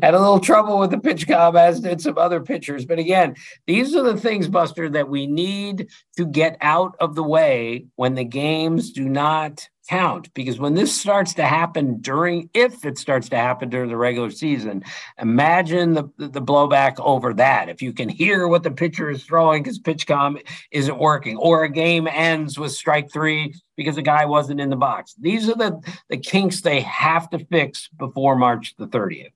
[0.02, 2.86] had a little trouble with the PitchCom, as did some other pitchers.
[2.86, 7.24] But again, these are the things, Buster, that we need to get out of the
[7.24, 12.86] way when the games do not count because when this starts to happen during if
[12.86, 14.84] it starts to happen during the regular season
[15.20, 17.70] imagine the the blowback over that.
[17.70, 21.70] If you can hear what the pitcher is throwing because pitchcom isn't working or a
[21.70, 25.16] game ends with strike three because the guy wasn't in the box.
[25.20, 29.32] These are the the kinks they have to fix before march the 30th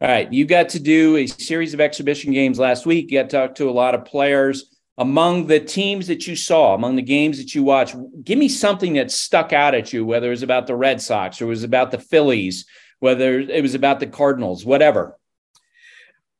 [0.00, 3.10] all right you got to do a series of exhibition games last week.
[3.10, 6.74] You got to talk to a lot of players among the teams that you saw,
[6.74, 10.28] among the games that you watched, give me something that stuck out at you, whether
[10.28, 12.66] it was about the Red Sox or it was about the Phillies,
[12.98, 15.18] whether it was about the Cardinals, whatever.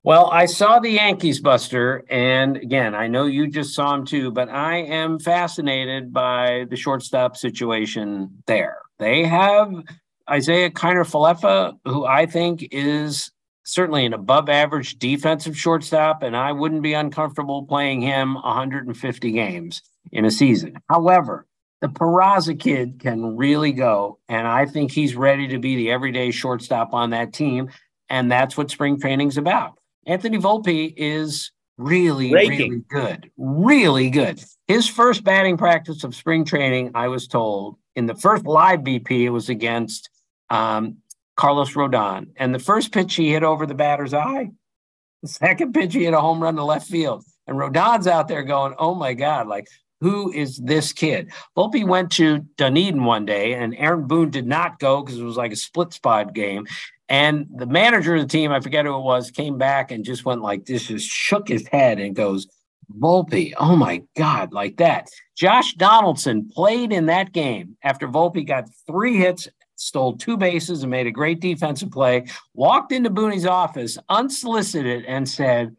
[0.02, 4.30] Well, I saw the Yankees, Buster, and again, I know you just saw them too,
[4.30, 8.78] but I am fascinated by the shortstop situation there.
[9.00, 9.74] They have
[10.30, 13.32] Isaiah Kiner-Falefa, who I think is
[13.66, 19.82] certainly an above average defensive shortstop, and I wouldn't be uncomfortable playing him 150 games
[20.12, 20.74] in a season.
[20.88, 21.46] However,
[21.80, 26.30] the Peraza kid can really go, and I think he's ready to be the everyday
[26.30, 27.68] shortstop on that team,
[28.08, 29.78] and that's what spring training's about.
[30.06, 32.70] Anthony Volpe is really, Raking.
[32.70, 34.42] really good, really good.
[34.68, 39.22] His first batting practice of spring training, I was told, in the first live BP,
[39.24, 40.08] it was against
[40.50, 40.98] um,
[41.36, 42.28] Carlos Rodon.
[42.36, 44.50] And the first pitch he hit over the batter's eye.
[45.22, 47.24] The second pitch he hit a home run to left field.
[47.46, 49.66] And Rodon's out there going, oh my God, like,
[50.00, 51.32] who is this kid?
[51.56, 55.38] Volpe went to Dunedin one day, and Aaron Boone did not go because it was
[55.38, 56.66] like a split spot game.
[57.08, 60.24] And the manager of the team, I forget who it was, came back and just
[60.24, 62.46] went like this, just shook his head and goes,
[63.00, 65.08] Volpe, oh my God, like that.
[65.36, 70.90] Josh Donaldson played in that game after Volpe got three hits stole two bases and
[70.90, 75.76] made a great defensive play, walked into Booney's office unsolicited and said,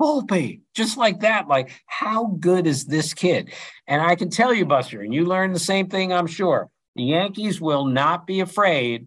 [0.00, 1.46] Volpe, just like that.
[1.46, 3.52] Like, how good is this kid?
[3.86, 6.68] And I can tell you, Buster, and you learned the same thing, I'm sure.
[6.96, 9.06] The Yankees will not be afraid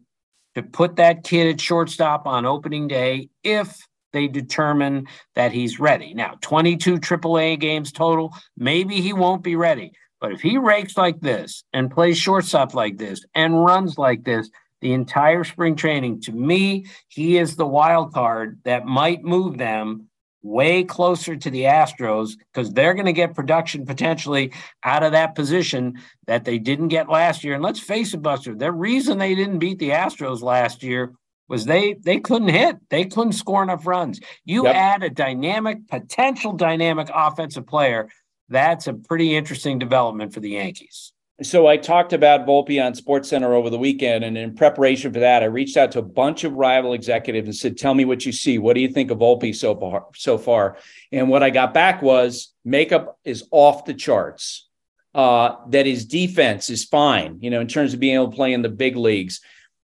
[0.56, 6.13] to put that kid at shortstop on opening day if they determine that he's ready.
[6.13, 8.34] Now, 22 AAA games total.
[8.58, 9.91] Maybe he won't be ready.
[10.21, 14.49] But if he rakes like this and plays shortstop like this and runs like this
[14.82, 20.10] the entire spring training, to me, he is the wild card that might move them
[20.45, 25.34] way closer to the Astros because they're going to get production potentially out of that
[25.34, 27.56] position that they didn't get last year.
[27.56, 31.13] And let's face it, Buster, the reason they didn't beat the Astros last year
[31.47, 32.78] was they they couldn't hit.
[32.89, 34.19] They couldn't score enough runs.
[34.45, 34.75] You yep.
[34.75, 38.10] add a dynamic, potential dynamic offensive player
[38.50, 41.12] that's a pretty interesting development for the Yankees.
[41.42, 45.20] So I talked about Volpe on Sports Center over the weekend, and in preparation for
[45.20, 48.26] that, I reached out to a bunch of rival executives and said, "Tell me what
[48.26, 48.58] you see.
[48.58, 50.78] What do you think of Volpe so far?" So far,
[51.12, 54.70] and what I got back was makeup is off the charts.
[55.14, 58.52] Uh, that his defense is fine, you know, in terms of being able to play
[58.52, 59.40] in the big leagues.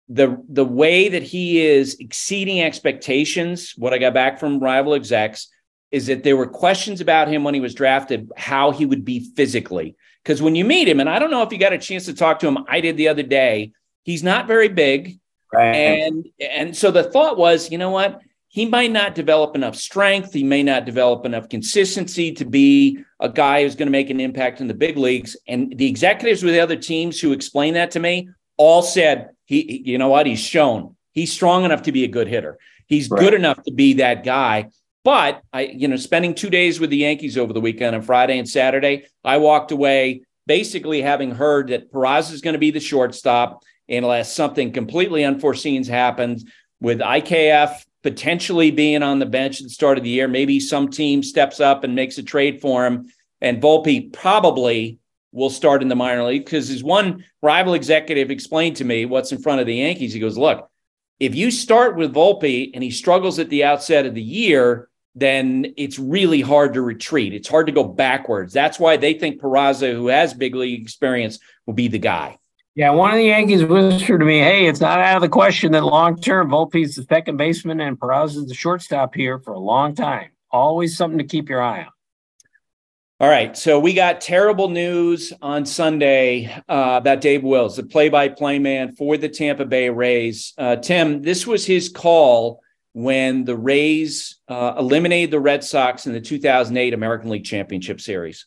[0.08, 5.48] The the way that he is exceeding expectations, what I got back from rival execs,
[5.90, 9.30] is that there were questions about him when he was drafted, how he would be
[9.34, 9.96] physically.
[10.22, 12.14] Because when you meet him, and I don't know if you got a chance to
[12.14, 13.72] talk to him, I did the other day.
[14.02, 15.18] He's not very big,
[15.52, 15.74] right.
[15.74, 18.20] and and so the thought was, you know what?
[18.48, 20.32] He might not develop enough strength.
[20.32, 24.18] He may not develop enough consistency to be a guy who's going to make an
[24.18, 25.36] impact in the big leagues.
[25.46, 29.82] And the executives with the other teams who explained that to me all said, he,
[29.84, 30.26] you know what?
[30.26, 32.58] He's shown he's strong enough to be a good hitter.
[32.86, 33.20] He's right.
[33.20, 34.70] good enough to be that guy.
[35.02, 38.38] But I, you know, spending two days with the Yankees over the weekend on Friday
[38.38, 42.80] and Saturday, I walked away basically having heard that Peraza is going to be the
[42.80, 46.44] shortstop, unless something completely unforeseen happens
[46.80, 50.28] with IKF potentially being on the bench at the start of the year.
[50.28, 53.10] Maybe some team steps up and makes a trade for him,
[53.40, 54.98] and Volpe probably
[55.32, 59.32] will start in the minor league because his one rival executive explained to me what's
[59.32, 60.12] in front of the Yankees.
[60.12, 60.68] He goes, "Look,
[61.20, 64.88] if you start with Volpe and he struggles at the outset of the year."
[65.20, 67.32] Then it's really hard to retreat.
[67.32, 68.52] It's hard to go backwards.
[68.52, 72.38] That's why they think Peraza, who has big league experience, will be the guy.
[72.74, 75.72] Yeah, one of the Yankees whispered to me, "Hey, it's not out of the question
[75.72, 79.94] that long term Volpe's the second baseman and Peraza's the shortstop here for a long
[79.94, 80.30] time.
[80.50, 81.92] Always something to keep your eye on."
[83.18, 88.58] All right, so we got terrible news on Sunday uh, about Dave Wills, the play-by-play
[88.58, 90.54] man for the Tampa Bay Rays.
[90.56, 96.12] Uh, Tim, this was his call when the Rays uh, eliminated the Red Sox in
[96.12, 98.46] the 2008 American League Championship Series.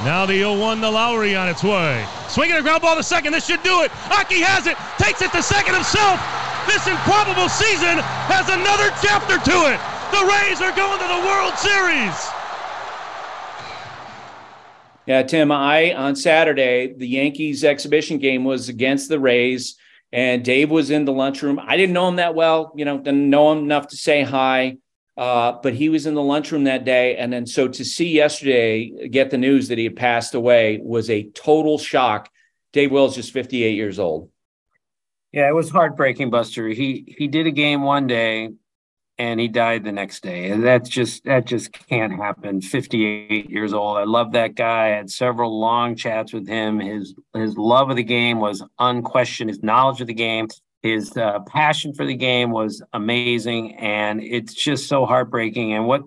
[0.00, 2.06] Now the 0-1 to Lowrie on its way.
[2.28, 3.32] Swinging a ground ball to second.
[3.32, 3.90] This should do it.
[4.10, 4.76] Aki has it.
[4.96, 6.18] Takes it to second himself.
[6.66, 8.00] This improbable season
[8.32, 9.78] has another chapter to it.
[10.10, 12.42] The Rays are going to the World Series.
[15.06, 19.76] Yeah, Tim, I on Saturday, the Yankees exhibition game was against the Rays,
[20.12, 21.58] and Dave was in the lunchroom.
[21.58, 24.76] I didn't know him that well, you know, didn't know him enough to say hi.
[25.16, 27.16] Uh, but he was in the lunchroom that day.
[27.16, 31.10] And then so to see yesterday get the news that he had passed away was
[31.10, 32.30] a total shock.
[32.72, 34.30] Dave Wills just 58 years old.
[35.32, 36.68] Yeah, it was heartbreaking, Buster.
[36.68, 38.50] He he did a game one day
[39.18, 40.50] and he died the next day.
[40.50, 42.60] And that's just that just can't happen.
[42.60, 43.98] 58 years old.
[43.98, 44.86] I love that guy.
[44.86, 46.80] I had several long chats with him.
[46.80, 49.50] His his love of the game was unquestioned.
[49.50, 50.48] His knowledge of the game
[50.82, 55.72] his uh, passion for the game was amazing, and it's just so heartbreaking.
[55.72, 56.02] And what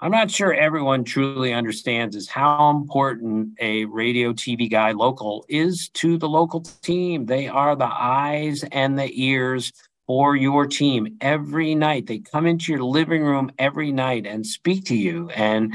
[0.00, 5.88] I'm not sure everyone truly understands is how important a radio TV guy local is
[5.94, 7.26] to the local team.
[7.26, 9.72] They are the eyes and the ears
[10.08, 11.18] for your team.
[11.20, 12.08] Every night.
[12.08, 15.30] They come into your living room every night and speak to you.
[15.30, 15.74] And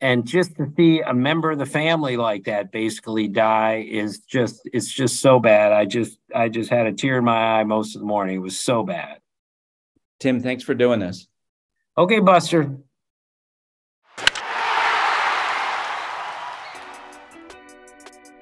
[0.00, 4.60] and just to see a member of the family like that basically die is just
[4.72, 5.72] it's just so bad.
[5.72, 8.36] I just i just had a tear in my eye most of the morning.
[8.36, 9.18] It was so bad.
[10.20, 11.26] Tim thanks for doing this.
[11.98, 12.78] Okay buster.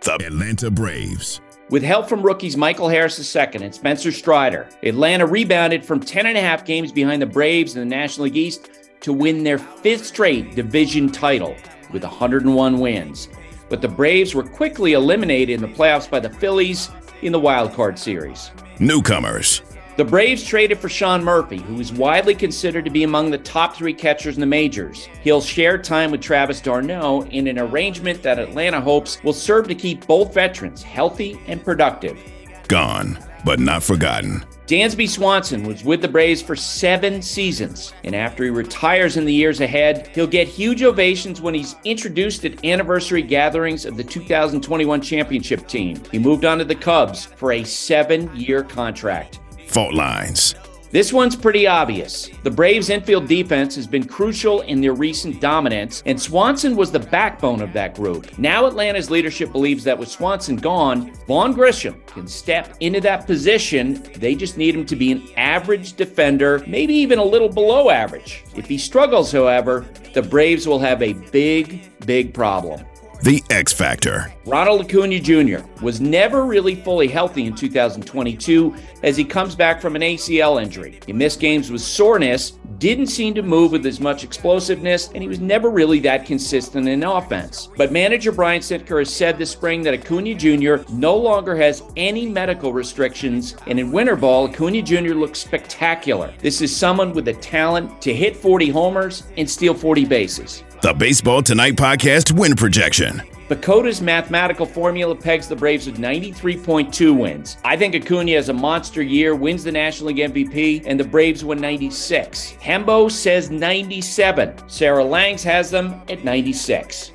[0.03, 5.85] The atlanta braves with help from rookies Michael Harris II and Spencer Strider, Atlanta rebounded
[5.85, 9.13] from 10 and a half games behind the Braves in the National League East to
[9.13, 11.55] win their fifth straight division title
[11.93, 13.29] with 101 wins.
[13.69, 16.91] But the Braves were quickly eliminated in the playoffs by the Phillies
[17.23, 18.51] in the wild card series.
[18.81, 19.63] Newcomers.
[20.01, 23.77] The Braves traded for Sean Murphy, who is widely considered to be among the top
[23.77, 25.11] three catchers in the majors.
[25.21, 29.75] He'll share time with Travis d'Arnaud in an arrangement that Atlanta hopes will serve to
[29.75, 32.19] keep both veterans healthy and productive.
[32.67, 34.43] Gone, but not forgotten.
[34.67, 39.35] Dansby Swanson was with the Braves for seven seasons, and after he retires in the
[39.35, 45.03] years ahead, he'll get huge ovations when he's introduced at anniversary gatherings of the 2021
[45.03, 46.03] championship team.
[46.11, 49.41] He moved on to the Cubs for a seven year contract.
[49.71, 50.57] Fault lines.
[50.91, 52.29] This one's pretty obvious.
[52.43, 56.99] The Braves' infield defense has been crucial in their recent dominance, and Swanson was the
[56.99, 58.37] backbone of that group.
[58.37, 64.03] Now, Atlanta's leadership believes that with Swanson gone, Vaughn Grissom can step into that position.
[64.17, 68.43] They just need him to be an average defender, maybe even a little below average.
[68.57, 72.85] If he struggles, however, the Braves will have a big, big problem
[73.23, 74.33] the X Factor.
[74.47, 75.59] Ronald Acuna Jr.
[75.83, 81.01] was never really fully healthy in 2022 as he comes back from an ACL injury.
[81.07, 85.29] He missed games with soreness, didn't seem to move with as much explosiveness, and he
[85.29, 87.69] was never really that consistent in offense.
[87.77, 90.77] But manager Brian Snitker has said this spring that Acuna Jr.
[90.91, 95.15] no longer has any medical restrictions, and in winter ball, Acuna Jr.
[95.15, 96.33] looks spectacular.
[96.39, 100.65] This is someone with the talent to hit 40 homers and steal 40 bases.
[100.83, 103.21] The Baseball Tonight podcast win projection.
[103.51, 107.59] PECOTA's mathematical formula pegs the Braves with 93.2 wins.
[107.67, 111.45] I think Acuna has a monster year, wins the National League MVP, and the Braves
[111.45, 112.55] win 96.
[112.63, 114.71] Hembo says 97.
[114.71, 117.13] Sarah Langs has them at 96.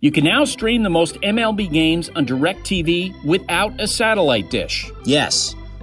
[0.00, 4.90] You can now stream the most MLB games on DirecTV without a satellite dish.
[5.06, 5.54] Yes.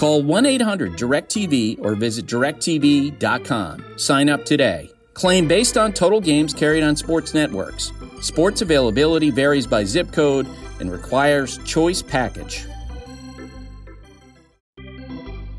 [0.00, 3.84] Call 1 800 DirecTV or visit directv.com.
[3.98, 4.90] Sign up today.
[5.12, 7.92] Claim based on total games carried on sports networks.
[8.22, 10.48] Sports availability varies by zip code
[10.80, 12.64] and requires choice package.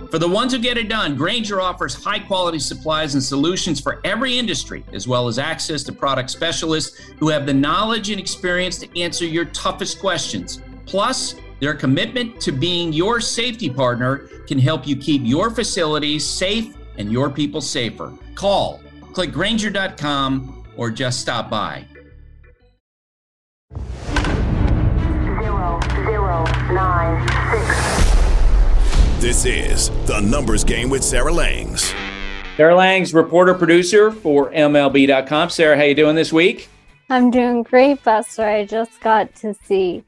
[0.10, 4.02] For the ones who get it done, Grainger offers high quality supplies and solutions for
[4.04, 8.80] every industry, as well as access to product specialists who have the knowledge and experience
[8.80, 10.64] to answer your toughest questions.
[10.88, 16.76] Plus, their commitment to being your safety partner can help you keep your facilities safe
[16.98, 18.12] and your people safer.
[18.34, 18.82] Call,
[19.14, 21.86] click Grainger.com, or just stop by.
[25.40, 26.44] Zero, zero,
[26.74, 28.12] nine, six.
[29.22, 31.94] This is The Numbers Game with Sarah Langs.
[32.58, 35.52] Sarah Langs, reporter producer for MLB.com.
[35.52, 36.70] Sarah, how you doing this week?
[37.12, 38.46] I'm doing great, Buster.
[38.46, 40.04] I just got to see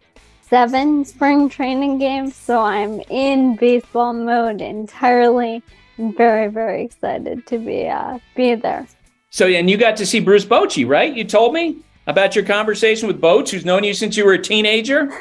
[0.53, 5.63] seven spring training games, so I'm in baseball mode entirely.
[5.97, 8.85] I'm very, very excited to be uh, be there.
[9.31, 11.11] So, and you got to see Bruce Bochy, right?
[11.11, 14.37] You told me about your conversation with Boch, who's known you since you were a
[14.37, 15.11] teenager.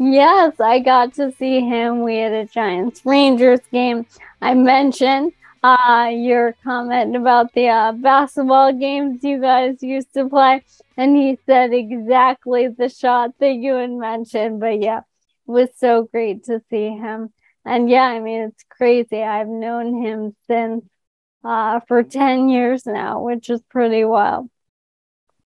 [0.00, 2.02] Yes, I got to see him.
[2.02, 4.04] We had a Giants Rangers game.
[4.42, 5.32] I mentioned
[5.64, 10.62] uh, your comment about the uh, basketball games you guys used to play,
[10.98, 14.60] and he said exactly the shot that you had mentioned.
[14.60, 17.32] But yeah, it was so great to see him.
[17.64, 19.22] And yeah, I mean, it's crazy.
[19.22, 20.84] I've known him since
[21.42, 24.50] uh, for 10 years now, which is pretty wild.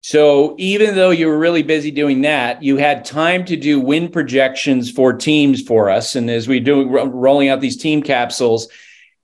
[0.01, 4.09] So even though you were really busy doing that, you had time to do win
[4.09, 6.17] projections for teams for us.
[6.17, 8.69] And as we do rolling out these team capsules,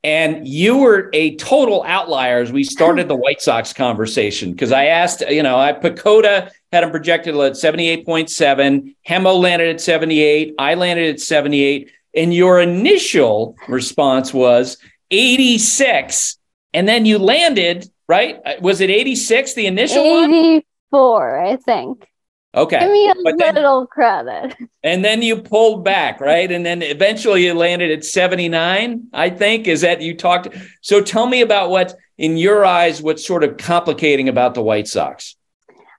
[0.05, 4.87] and you were a total outlier as we started the White Sox conversation because I
[4.87, 10.75] asked, you know, I PECOTA had him projected at 78.7, Hembo landed at 78, I
[10.75, 14.77] landed at 78, and your initial response was
[15.11, 16.39] 86,
[16.73, 18.41] and then you landed right?
[18.45, 21.47] Uh, was it 86, the initial 84, one?
[21.47, 22.07] I think.
[22.55, 22.79] Okay.
[22.79, 24.57] Give me a but little then, credit.
[24.83, 26.51] And then you pulled back, right?
[26.51, 29.67] And then eventually you landed at 79, I think.
[29.67, 30.49] Is that you talked?
[30.81, 34.87] So tell me about what, in your eyes, what's sort of complicating about the White
[34.87, 35.35] Sox.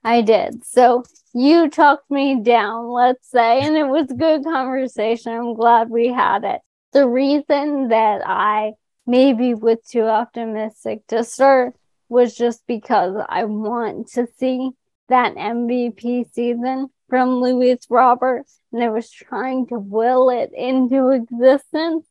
[0.03, 0.65] I did.
[0.65, 1.03] So
[1.33, 5.33] you talked me down, let's say, and it was a good conversation.
[5.33, 6.61] I'm glad we had it.
[6.93, 8.73] The reason that I
[9.05, 11.75] maybe was too optimistic to start
[12.07, 14.69] was just because I want to see
[15.09, 22.05] that MVP season from Luis Roberts, and I was trying to will it into existence.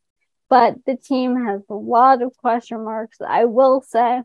[0.49, 3.19] But the team has a lot of question marks.
[3.21, 4.23] I will say,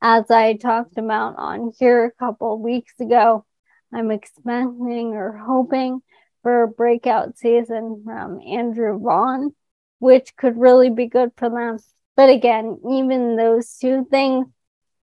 [0.00, 3.44] as I talked about on here a couple weeks ago,
[3.92, 6.02] I'm expecting or hoping
[6.42, 9.54] for a breakout season from Andrew Vaughn,
[9.98, 11.78] which could really be good for them.
[12.16, 14.46] But again, even those two things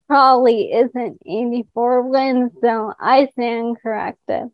[0.07, 4.49] probably isn't 84 wins, so I stand corrected.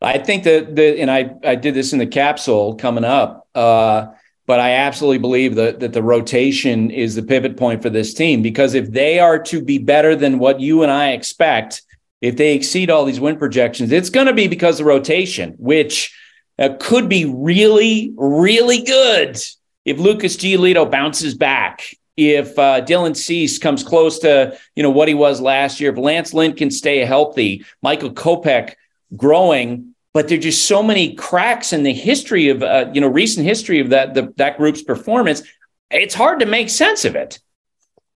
[0.00, 4.06] I think that the and I I did this in the capsule coming up, uh,
[4.46, 8.40] but I absolutely believe that that the rotation is the pivot point for this team
[8.40, 11.82] because if they are to be better than what you and I expect,
[12.20, 16.16] if they exceed all these win projections, it's going to be because of rotation, which
[16.60, 19.36] uh, could be really really good
[19.84, 21.88] if Lucas Giolito bounces back
[22.18, 25.98] if uh, Dylan Cease comes close to you know what he was last year, if
[25.98, 28.74] Lance Lynn can stay healthy, Michael Kopech
[29.16, 33.46] growing, but there's just so many cracks in the history of uh, you know recent
[33.46, 35.44] history of that the, that group's performance.
[35.92, 37.38] It's hard to make sense of it.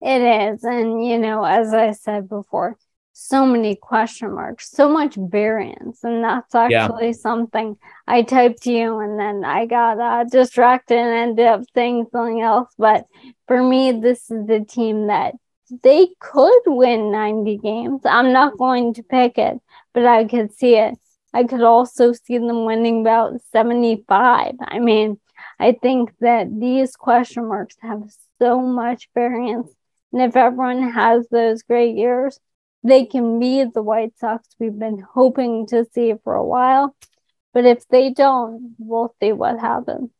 [0.00, 2.78] It is, and you know, as I said before,
[3.20, 6.02] so many question marks, so much variance.
[6.04, 7.12] And that's actually yeah.
[7.12, 12.06] something I typed to you and then I got uh, distracted and ended up saying
[12.10, 12.72] something else.
[12.78, 13.06] But
[13.46, 15.34] for me, this is the team that
[15.82, 18.00] they could win 90 games.
[18.04, 19.60] I'm not going to pick it,
[19.92, 20.96] but I could see it.
[21.34, 24.54] I could also see them winning about 75.
[24.60, 25.20] I mean,
[25.58, 28.02] I think that these question marks have
[28.40, 29.70] so much variance.
[30.10, 32.40] And if everyone has those great years,
[32.82, 36.94] they can be the White Sox we've been hoping to see for a while.
[37.52, 40.10] But if they don't, we'll see what happens.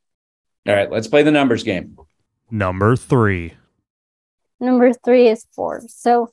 [0.66, 1.96] All right, let's play the numbers game.
[2.50, 3.54] Number three.
[4.58, 5.94] Number three is Forbes.
[5.94, 6.30] So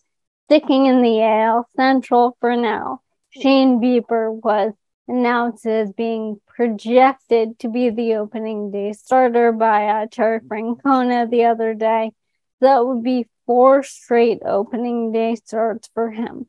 [0.47, 4.73] sticking in the AL Central for now, Shane Bieber was
[5.07, 11.45] announced as being projected to be the opening day starter by uh, Terry Francona the
[11.45, 12.11] other day.
[12.59, 16.45] That would be four straight opening day starts for him,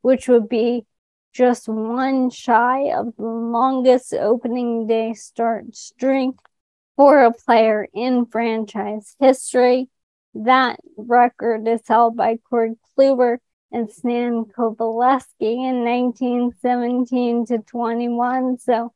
[0.00, 0.84] which would be
[1.32, 6.34] just one shy of the longest opening day start streak
[6.96, 9.88] for a player in franchise history.
[10.34, 13.38] That record is held by Corey Kluber
[13.70, 18.58] and Stan Coveleski in 1917 to 21.
[18.58, 18.92] So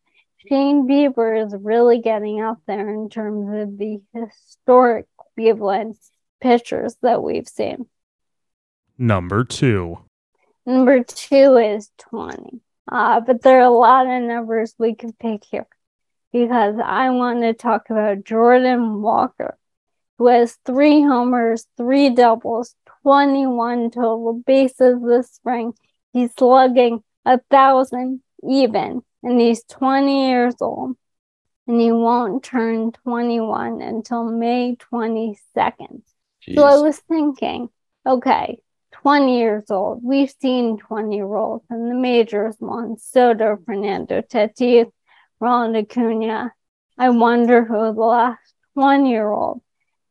[0.49, 5.97] Shane Bieber is really getting up there in terms of the historic Cleveland
[6.43, 7.87] pitchers that we've seen.
[8.99, 10.01] Number two.
[10.67, 12.61] Number two is 20.
[12.91, 15.67] Uh, but there are a lot of numbers we could pick here
[16.33, 19.57] because I want to talk about Jordan Walker,
[20.19, 25.75] who has three homers, three doubles, 21 total bases this spring.
[26.13, 30.97] He's slugging a thousand even, and he's 20 years old,
[31.67, 36.03] and he won't turn 21 until May 22nd.
[36.47, 36.57] Jeez.
[36.57, 37.69] So I was thinking,
[38.07, 38.61] okay,
[38.93, 40.01] 20 years old.
[40.03, 44.91] We've seen 20 year olds in the majors Juan Soto, Fernando Tatis,
[45.41, 46.53] Ronald Acuna.
[46.99, 49.63] I wonder who the last 20 year old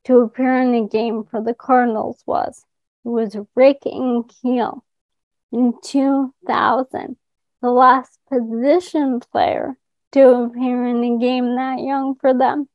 [0.06, 2.66] to appear in a game for the Cardinals was.
[3.06, 4.82] It was Rick Ankiel
[5.52, 7.18] in 2000,
[7.62, 9.78] the last position player
[10.12, 12.68] to appear in a game that young for them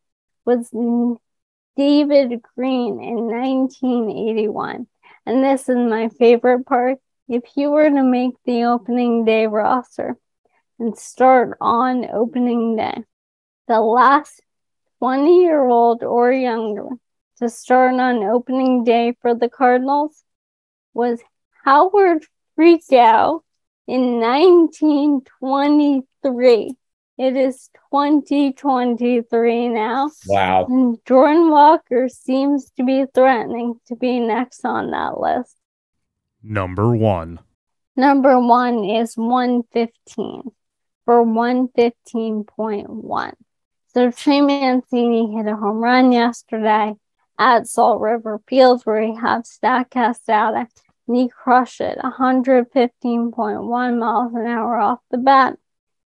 [0.45, 0.71] was
[1.77, 4.87] David Green in 1981.
[5.27, 6.99] And this is my favorite part.
[7.29, 10.17] If you were to make the opening day roster
[10.79, 13.03] and start on opening day,
[13.69, 14.41] the last
[15.01, 16.89] 20 year old or younger
[17.39, 20.23] to start on opening day for the Cardinals
[20.95, 21.21] was
[21.65, 22.25] Howard
[22.57, 23.41] Freigau
[23.87, 26.77] in 1923.
[27.19, 30.11] It is 2023 now.
[30.27, 30.67] Wow.
[30.67, 35.57] And Jordan Walker seems to be threatening to be next on that list.
[36.43, 37.39] Number one.
[37.97, 40.43] Number one is 115
[41.07, 43.33] for 115.1.
[43.95, 46.97] So Trey Mancini hit a home run yesterday
[47.39, 50.67] at Salt River Fields where he has StatCast data
[51.09, 55.57] and he crushed it 115.1 miles an hour off the bat.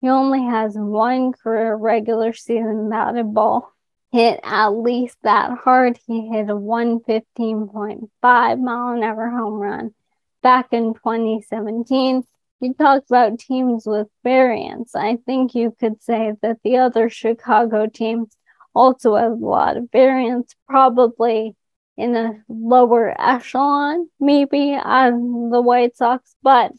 [0.00, 3.74] He only has one career regular season batted ball
[4.12, 5.98] hit at least that hard.
[6.06, 9.94] He hit a 115.5 mile an hour home run
[10.42, 12.22] back in 2017.
[12.60, 14.94] You talked about teams with variance.
[14.94, 18.26] I think you could say that the other Chicago team
[18.74, 21.56] also has a lot of variance, probably
[21.96, 26.34] in a lower echelon, maybe as the White Sox.
[26.42, 26.72] But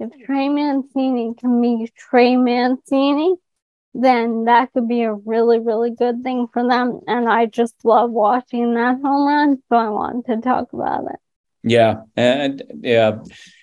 [0.00, 3.34] if Trey Mancini can be Trey Mancini,
[3.92, 7.00] then that could be a really, really good thing for them.
[7.06, 11.18] And I just love watching that home run, so I wanted to talk about it.
[11.62, 13.18] Yeah, and yeah,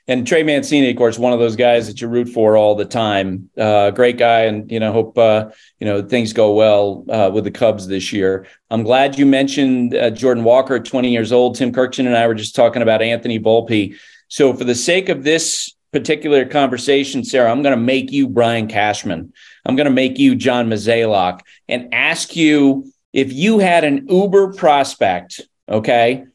[0.08, 2.86] and Trey Mancini, of course, one of those guys that you root for all the
[2.86, 3.50] time.
[3.58, 7.44] Uh, great guy, and you know, hope uh, you know things go well uh, with
[7.44, 8.46] the Cubs this year.
[8.70, 11.56] I'm glad you mentioned uh, Jordan Walker, 20 years old.
[11.56, 13.96] Tim Kurkjian and I were just talking about Anthony Volpe.
[14.28, 18.68] So, for the sake of this particular conversation, Sarah, I'm going to make you Brian
[18.68, 19.34] Cashman.
[19.66, 24.54] I'm going to make you John Mozeliak and ask you if you had an Uber
[24.54, 26.26] prospect, okay,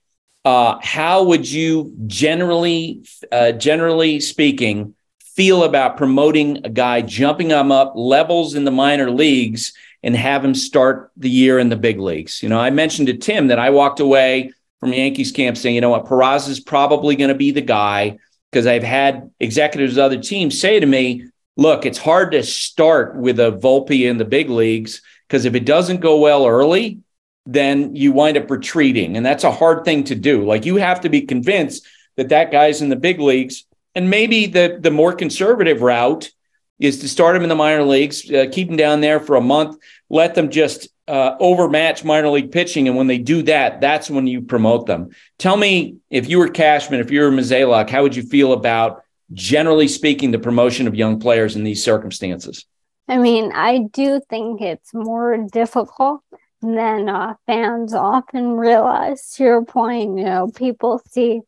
[0.44, 7.70] uh, how would you generally, uh, generally speaking, feel about promoting a guy, jumping him
[7.70, 9.72] up levels in the minor leagues
[10.02, 12.42] and have him start the year in the big leagues?
[12.42, 15.80] You know, I mentioned to Tim that I walked away from Yankees camp saying, you
[15.80, 18.18] know what, Peraza is probably going to be the guy
[18.52, 21.26] because I've had executives of other teams say to me,
[21.56, 25.64] look, it's hard to start with a Volpe in the big leagues because if it
[25.64, 27.00] doesn't go well early,
[27.46, 29.16] then you wind up retreating.
[29.16, 30.44] And that's a hard thing to do.
[30.44, 31.86] Like you have to be convinced
[32.16, 33.64] that that guy's in the big leagues.
[33.94, 36.30] And maybe the, the more conservative route
[36.78, 39.40] is to start him in the minor leagues, uh, keep him down there for a
[39.40, 39.78] month,
[40.10, 42.88] let them just uh, overmatch minor league pitching.
[42.88, 45.10] And when they do that, that's when you promote them.
[45.38, 49.02] Tell me if you were Cashman, if you were Mozeliak, how would you feel about,
[49.32, 52.64] generally speaking, the promotion of young players in these circumstances?
[53.08, 56.22] I mean, I do think it's more difficult
[56.60, 59.32] than uh, fans often realize.
[59.34, 61.40] To your point, you know, people see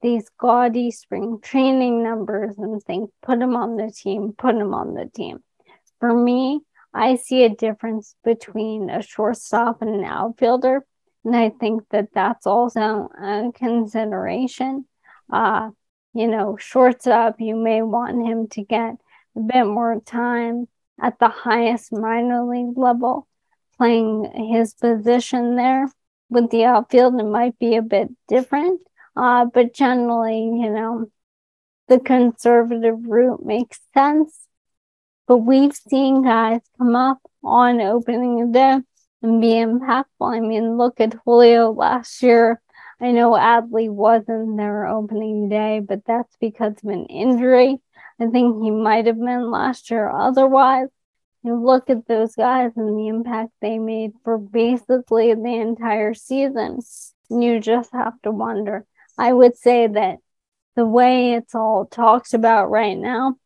[0.00, 4.94] these gaudy spring training numbers and think, put them on the team, put them on
[4.94, 5.44] the team.
[6.00, 6.60] For me,
[6.94, 10.84] I see a difference between a shortstop and an outfielder.
[11.24, 14.86] And I think that that's also a consideration.
[15.32, 15.70] Uh,
[16.14, 18.96] you know, shortstop, you may want him to get
[19.36, 20.68] a bit more time
[21.00, 23.26] at the highest minor league level,
[23.78, 25.90] playing his position there.
[26.28, 28.80] With the outfield, it might be a bit different.
[29.16, 31.06] Uh, but generally, you know,
[31.88, 34.48] the conservative route makes sense.
[35.26, 38.78] But we've seen guys come up on opening day
[39.22, 40.04] and be impactful.
[40.20, 42.60] I mean, look at Julio last year.
[43.00, 47.80] I know Adley wasn't there opening day, but that's because of an injury.
[48.20, 50.88] I think he might have been last year otherwise.
[51.42, 56.78] you look at those guys and the impact they made for basically the entire season.
[57.28, 58.86] You just have to wonder.
[59.18, 60.18] I would say that
[60.76, 63.36] the way it's all talked about right now,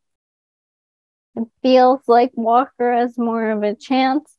[1.37, 4.29] it feels like Walker has more of a chance.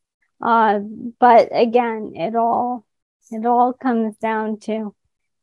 [0.41, 0.81] Uh,
[1.19, 2.85] but again, it all
[3.31, 4.95] it all comes down to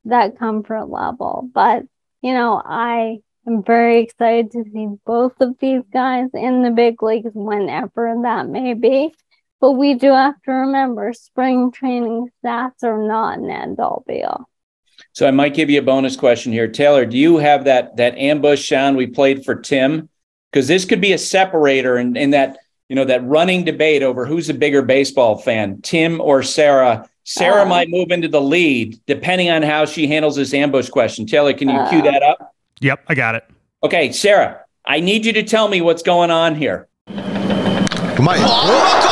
[0.06, 1.50] that comfort level.
[1.54, 1.84] But
[2.22, 7.02] you know, I am very excited to see both of these guys in the big
[7.02, 9.14] leagues whenever that may be.
[9.62, 14.24] But we do have to remember spring training stats are not an end all be
[14.24, 14.50] all.
[15.14, 16.68] So I might give you a bonus question here.
[16.68, 20.10] Taylor, do you have that that ambush sound we played for Tim?
[20.56, 24.26] because this could be a separator in, in that you know that running debate over
[24.26, 27.10] who's a bigger baseball fan, Tim or Sarah.
[27.26, 31.26] Sarah um, might move into the lead depending on how she handles this ambush question.
[31.26, 32.56] Taylor, can you uh, cue that up?
[32.80, 33.44] Yep, I got it.
[33.84, 36.88] Okay, Sarah, I need you to tell me what's going on here.
[37.08, 38.30] Come.
[38.30, 39.06] Oh,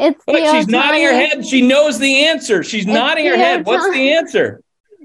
[0.00, 1.46] it's the Look, she's nodding her head.
[1.46, 2.62] She knows the answer.
[2.62, 3.66] She's nodding her the head.
[3.66, 4.62] What's the answer?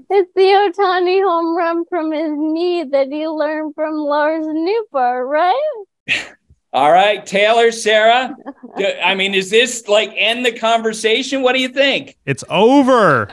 [0.08, 5.72] It's the Ohtani home run from his knee that he learned from Lars Nootbaar, right?
[6.72, 8.34] All right, Taylor, Sarah.
[8.76, 11.42] do- I mean, is this like end the conversation?
[11.42, 12.16] What do you think?
[12.26, 13.28] It's over.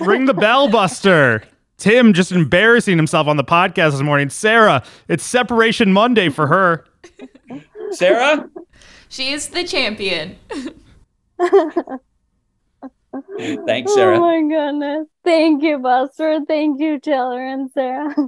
[0.00, 1.42] Ring the bell, Buster.
[1.78, 4.30] Tim just embarrassing himself on the podcast this morning.
[4.30, 6.84] Sarah, it's Separation Monday for her.
[7.92, 8.48] Sarah?
[9.08, 10.36] She is the champion.
[13.66, 14.16] Thanks, oh Sarah.
[14.16, 15.06] Oh my goodness.
[15.24, 16.40] Thank you, Buster.
[16.46, 18.14] Thank you, Taylor and Sarah.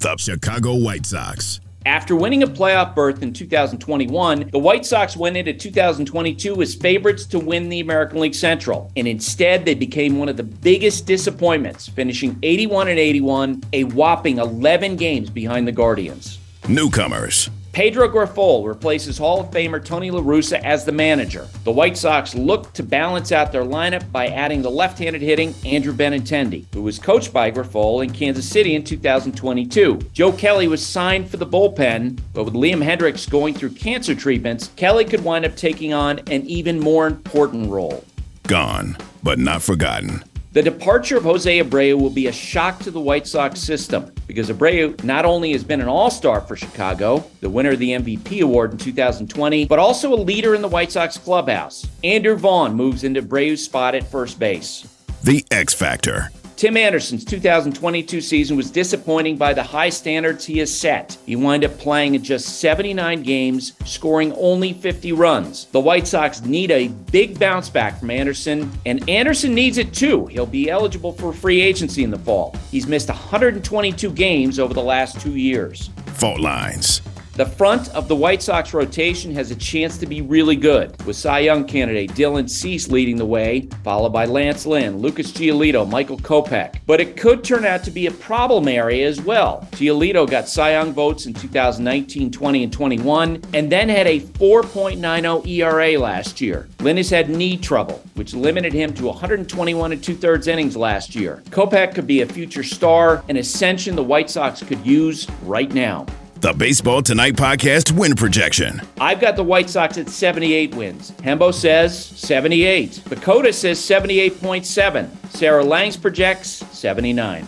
[0.00, 1.60] The Chicago White Sox.
[1.88, 7.24] After winning a playoff berth in 2021, the White Sox went into 2022 as favorites
[7.24, 8.92] to win the American League Central.
[8.94, 14.36] And instead, they became one of the biggest disappointments, finishing 81 and 81, a whopping
[14.36, 16.38] 11 games behind the Guardians.
[16.68, 17.48] Newcomers.
[17.78, 21.46] Pedro Grifol replaces Hall of Famer Tony La Russa as the manager.
[21.62, 25.92] The White Sox look to balance out their lineup by adding the left-handed hitting Andrew
[25.92, 30.00] Benintendi, who was coached by Grifol in Kansas City in 2022.
[30.12, 34.72] Joe Kelly was signed for the bullpen, but with Liam Hendriks going through cancer treatments,
[34.74, 38.04] Kelly could wind up taking on an even more important role.
[38.48, 40.24] Gone, but not forgotten.
[40.52, 44.50] The departure of Jose Abreu will be a shock to the White Sox system because
[44.50, 48.42] Abreu not only has been an all star for Chicago, the winner of the MVP
[48.42, 51.88] award in 2020, but also a leader in the White Sox clubhouse.
[52.04, 54.86] Andrew Vaughn moves into Abreu's spot at first base.
[55.24, 56.30] The X Factor.
[56.58, 61.16] Tim Anderson's 2022 season was disappointing by the high standards he has set.
[61.24, 65.66] He wound up playing in just 79 games, scoring only 50 runs.
[65.66, 70.26] The White Sox need a big bounce back from Anderson, and Anderson needs it too.
[70.26, 72.56] He'll be eligible for free agency in the fall.
[72.72, 75.90] He's missed 122 games over the last two years.
[76.14, 77.02] Fault lines.
[77.38, 81.14] The front of the White Sox rotation has a chance to be really good, with
[81.14, 86.18] Cy Young candidate Dylan Cease leading the way, followed by Lance Lynn, Lucas Giolito, Michael
[86.18, 86.80] Kopech.
[86.84, 89.68] But it could turn out to be a problem area as well.
[89.70, 95.46] Giolito got Cy Young votes in 2019, 20, and 21, and then had a 4.90
[95.46, 96.68] ERA last year.
[96.80, 101.14] Lynn has had knee trouble, which limited him to 121 and two thirds innings last
[101.14, 101.40] year.
[101.50, 106.04] Kopech could be a future star, an ascension the White Sox could use right now.
[106.40, 108.80] The Baseball Tonight podcast win projection.
[109.00, 111.10] I've got the White Sox at 78 wins.
[111.22, 112.92] Hembo says 78.
[113.06, 115.30] PECOTA says 78.7.
[115.30, 117.44] Sarah Langs projects 79.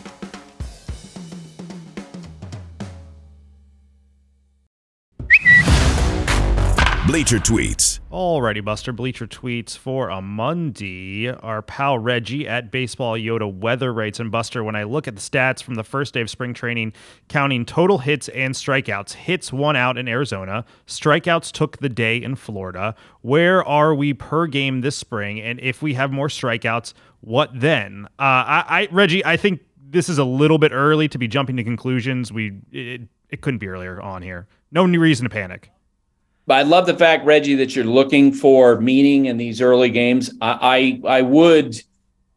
[7.06, 7.89] Bleacher tweets.
[8.10, 8.92] Alrighty, Buster.
[8.92, 11.28] Bleacher tweets for a Monday.
[11.28, 14.18] Our pal Reggie at Baseball Yoda weather rates.
[14.18, 16.92] And Buster, when I look at the stats from the first day of spring training,
[17.28, 22.34] counting total hits and strikeouts, hits won out in Arizona, strikeouts took the day in
[22.34, 22.96] Florida.
[23.20, 25.40] Where are we per game this spring?
[25.40, 28.06] And if we have more strikeouts, what then?
[28.18, 31.56] Uh, I, I, Reggie, I think this is a little bit early to be jumping
[31.58, 32.32] to conclusions.
[32.32, 34.48] We it, it couldn't be earlier on here.
[34.72, 35.70] No new reason to panic.
[36.50, 40.34] But I love the fact, Reggie, that you're looking for meaning in these early games.
[40.40, 41.80] I I, I would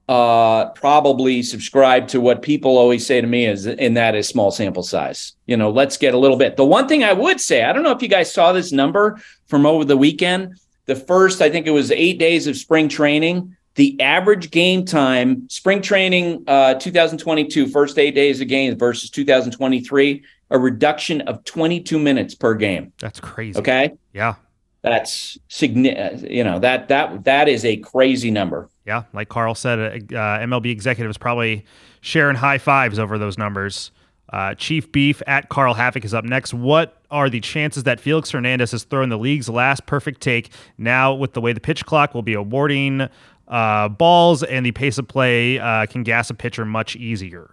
[0.07, 4.51] uh, probably subscribe to what people always say to me is, and that is small
[4.51, 5.34] sample size.
[5.47, 6.57] You know, let's get a little bit.
[6.57, 9.20] The one thing I would say, I don't know if you guys saw this number
[9.47, 10.59] from over the weekend.
[10.86, 13.55] The first, I think it was eight days of spring training.
[13.76, 20.24] the average game time, spring training uh, 2022, first eight days of games versus 2023,
[20.54, 22.93] a reduction of 22 minutes per game.
[22.99, 23.60] That's crazy.
[23.60, 23.91] Okay.
[24.14, 24.36] Yeah.
[24.84, 26.30] That's significant.
[26.30, 28.70] You know that that that is a crazy number.
[28.86, 31.64] Yeah, like Carl said, uh, MLB executives probably
[32.01, 33.91] sharing high fives over those numbers.
[34.34, 36.54] Uh, Chief Beef at Carl Havoc is up next.
[36.54, 41.14] What are the chances that Felix Hernandez has thrown the league's last perfect take now
[41.14, 43.08] with the way the pitch clock will be awarding
[43.47, 47.51] uh, balls and the pace of play uh, can gas a pitcher much easier?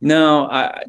[0.00, 0.82] No, I,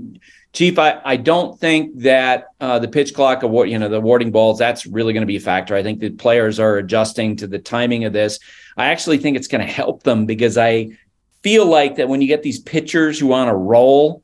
[0.53, 4.31] Chief, I, I don't think that uh, the pitch clock award, you know, the awarding
[4.31, 5.75] balls, that's really going to be a factor.
[5.75, 8.37] I think the players are adjusting to the timing of this.
[8.75, 10.89] I actually think it's going to help them because I
[11.41, 14.23] feel like that when you get these pitchers who want to roll,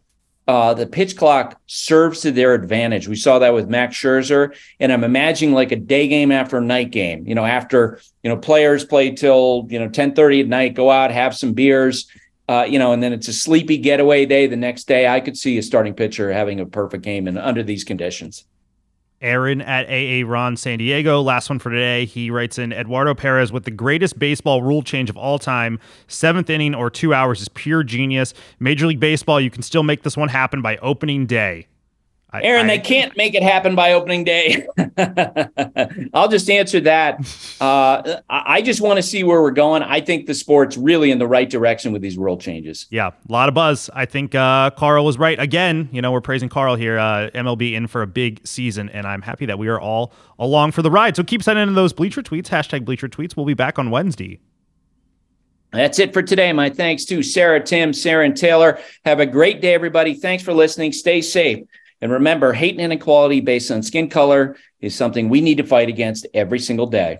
[0.49, 3.07] uh, the pitch clock serves to their advantage.
[3.07, 6.61] We saw that with Max Scherzer, and I'm imagining like a day game after a
[6.61, 7.27] night game.
[7.27, 11.11] You know, after you know players play till you know 10:30 at night, go out,
[11.11, 12.09] have some beers,
[12.47, 15.07] uh, you know, and then it's a sleepy getaway day the next day.
[15.07, 18.45] I could see a starting pitcher having a perfect game and under these conditions.
[19.19, 21.21] Aaron at AA Ron San Diego.
[21.21, 22.05] Last one for today.
[22.05, 25.79] He writes in Eduardo Perez with the greatest baseball rule change of all time.
[26.07, 28.33] Seventh inning or two hours is pure genius.
[28.59, 31.67] Major League Baseball, you can still make this one happen by opening day.
[32.31, 34.67] I, Aaron, I, they can't make it happen by opening day.
[36.13, 37.19] I'll just answer that.
[37.59, 39.81] Uh, I just want to see where we're going.
[39.81, 42.85] I think the sport's really in the right direction with these rule changes.
[42.91, 43.89] Yeah, a lot of buzz.
[43.95, 45.39] I think uh, Carl was right.
[45.39, 46.99] Again, you know, we're praising Carl here.
[46.99, 50.73] Uh, MLB in for a big season, and I'm happy that we are all along
[50.73, 51.15] for the ride.
[51.15, 52.47] So keep sending in those Bleacher tweets.
[52.47, 53.35] Hashtag Bleacher tweets.
[53.35, 54.39] We'll be back on Wednesday.
[55.73, 56.53] That's it for today.
[56.53, 58.79] My thanks to Sarah, Tim, Sarah, and Taylor.
[59.03, 60.13] Have a great day, everybody.
[60.13, 60.93] Thanks for listening.
[60.93, 61.65] Stay safe.
[62.01, 65.89] And remember, hate and inequality based on skin color is something we need to fight
[65.89, 67.15] against every single day.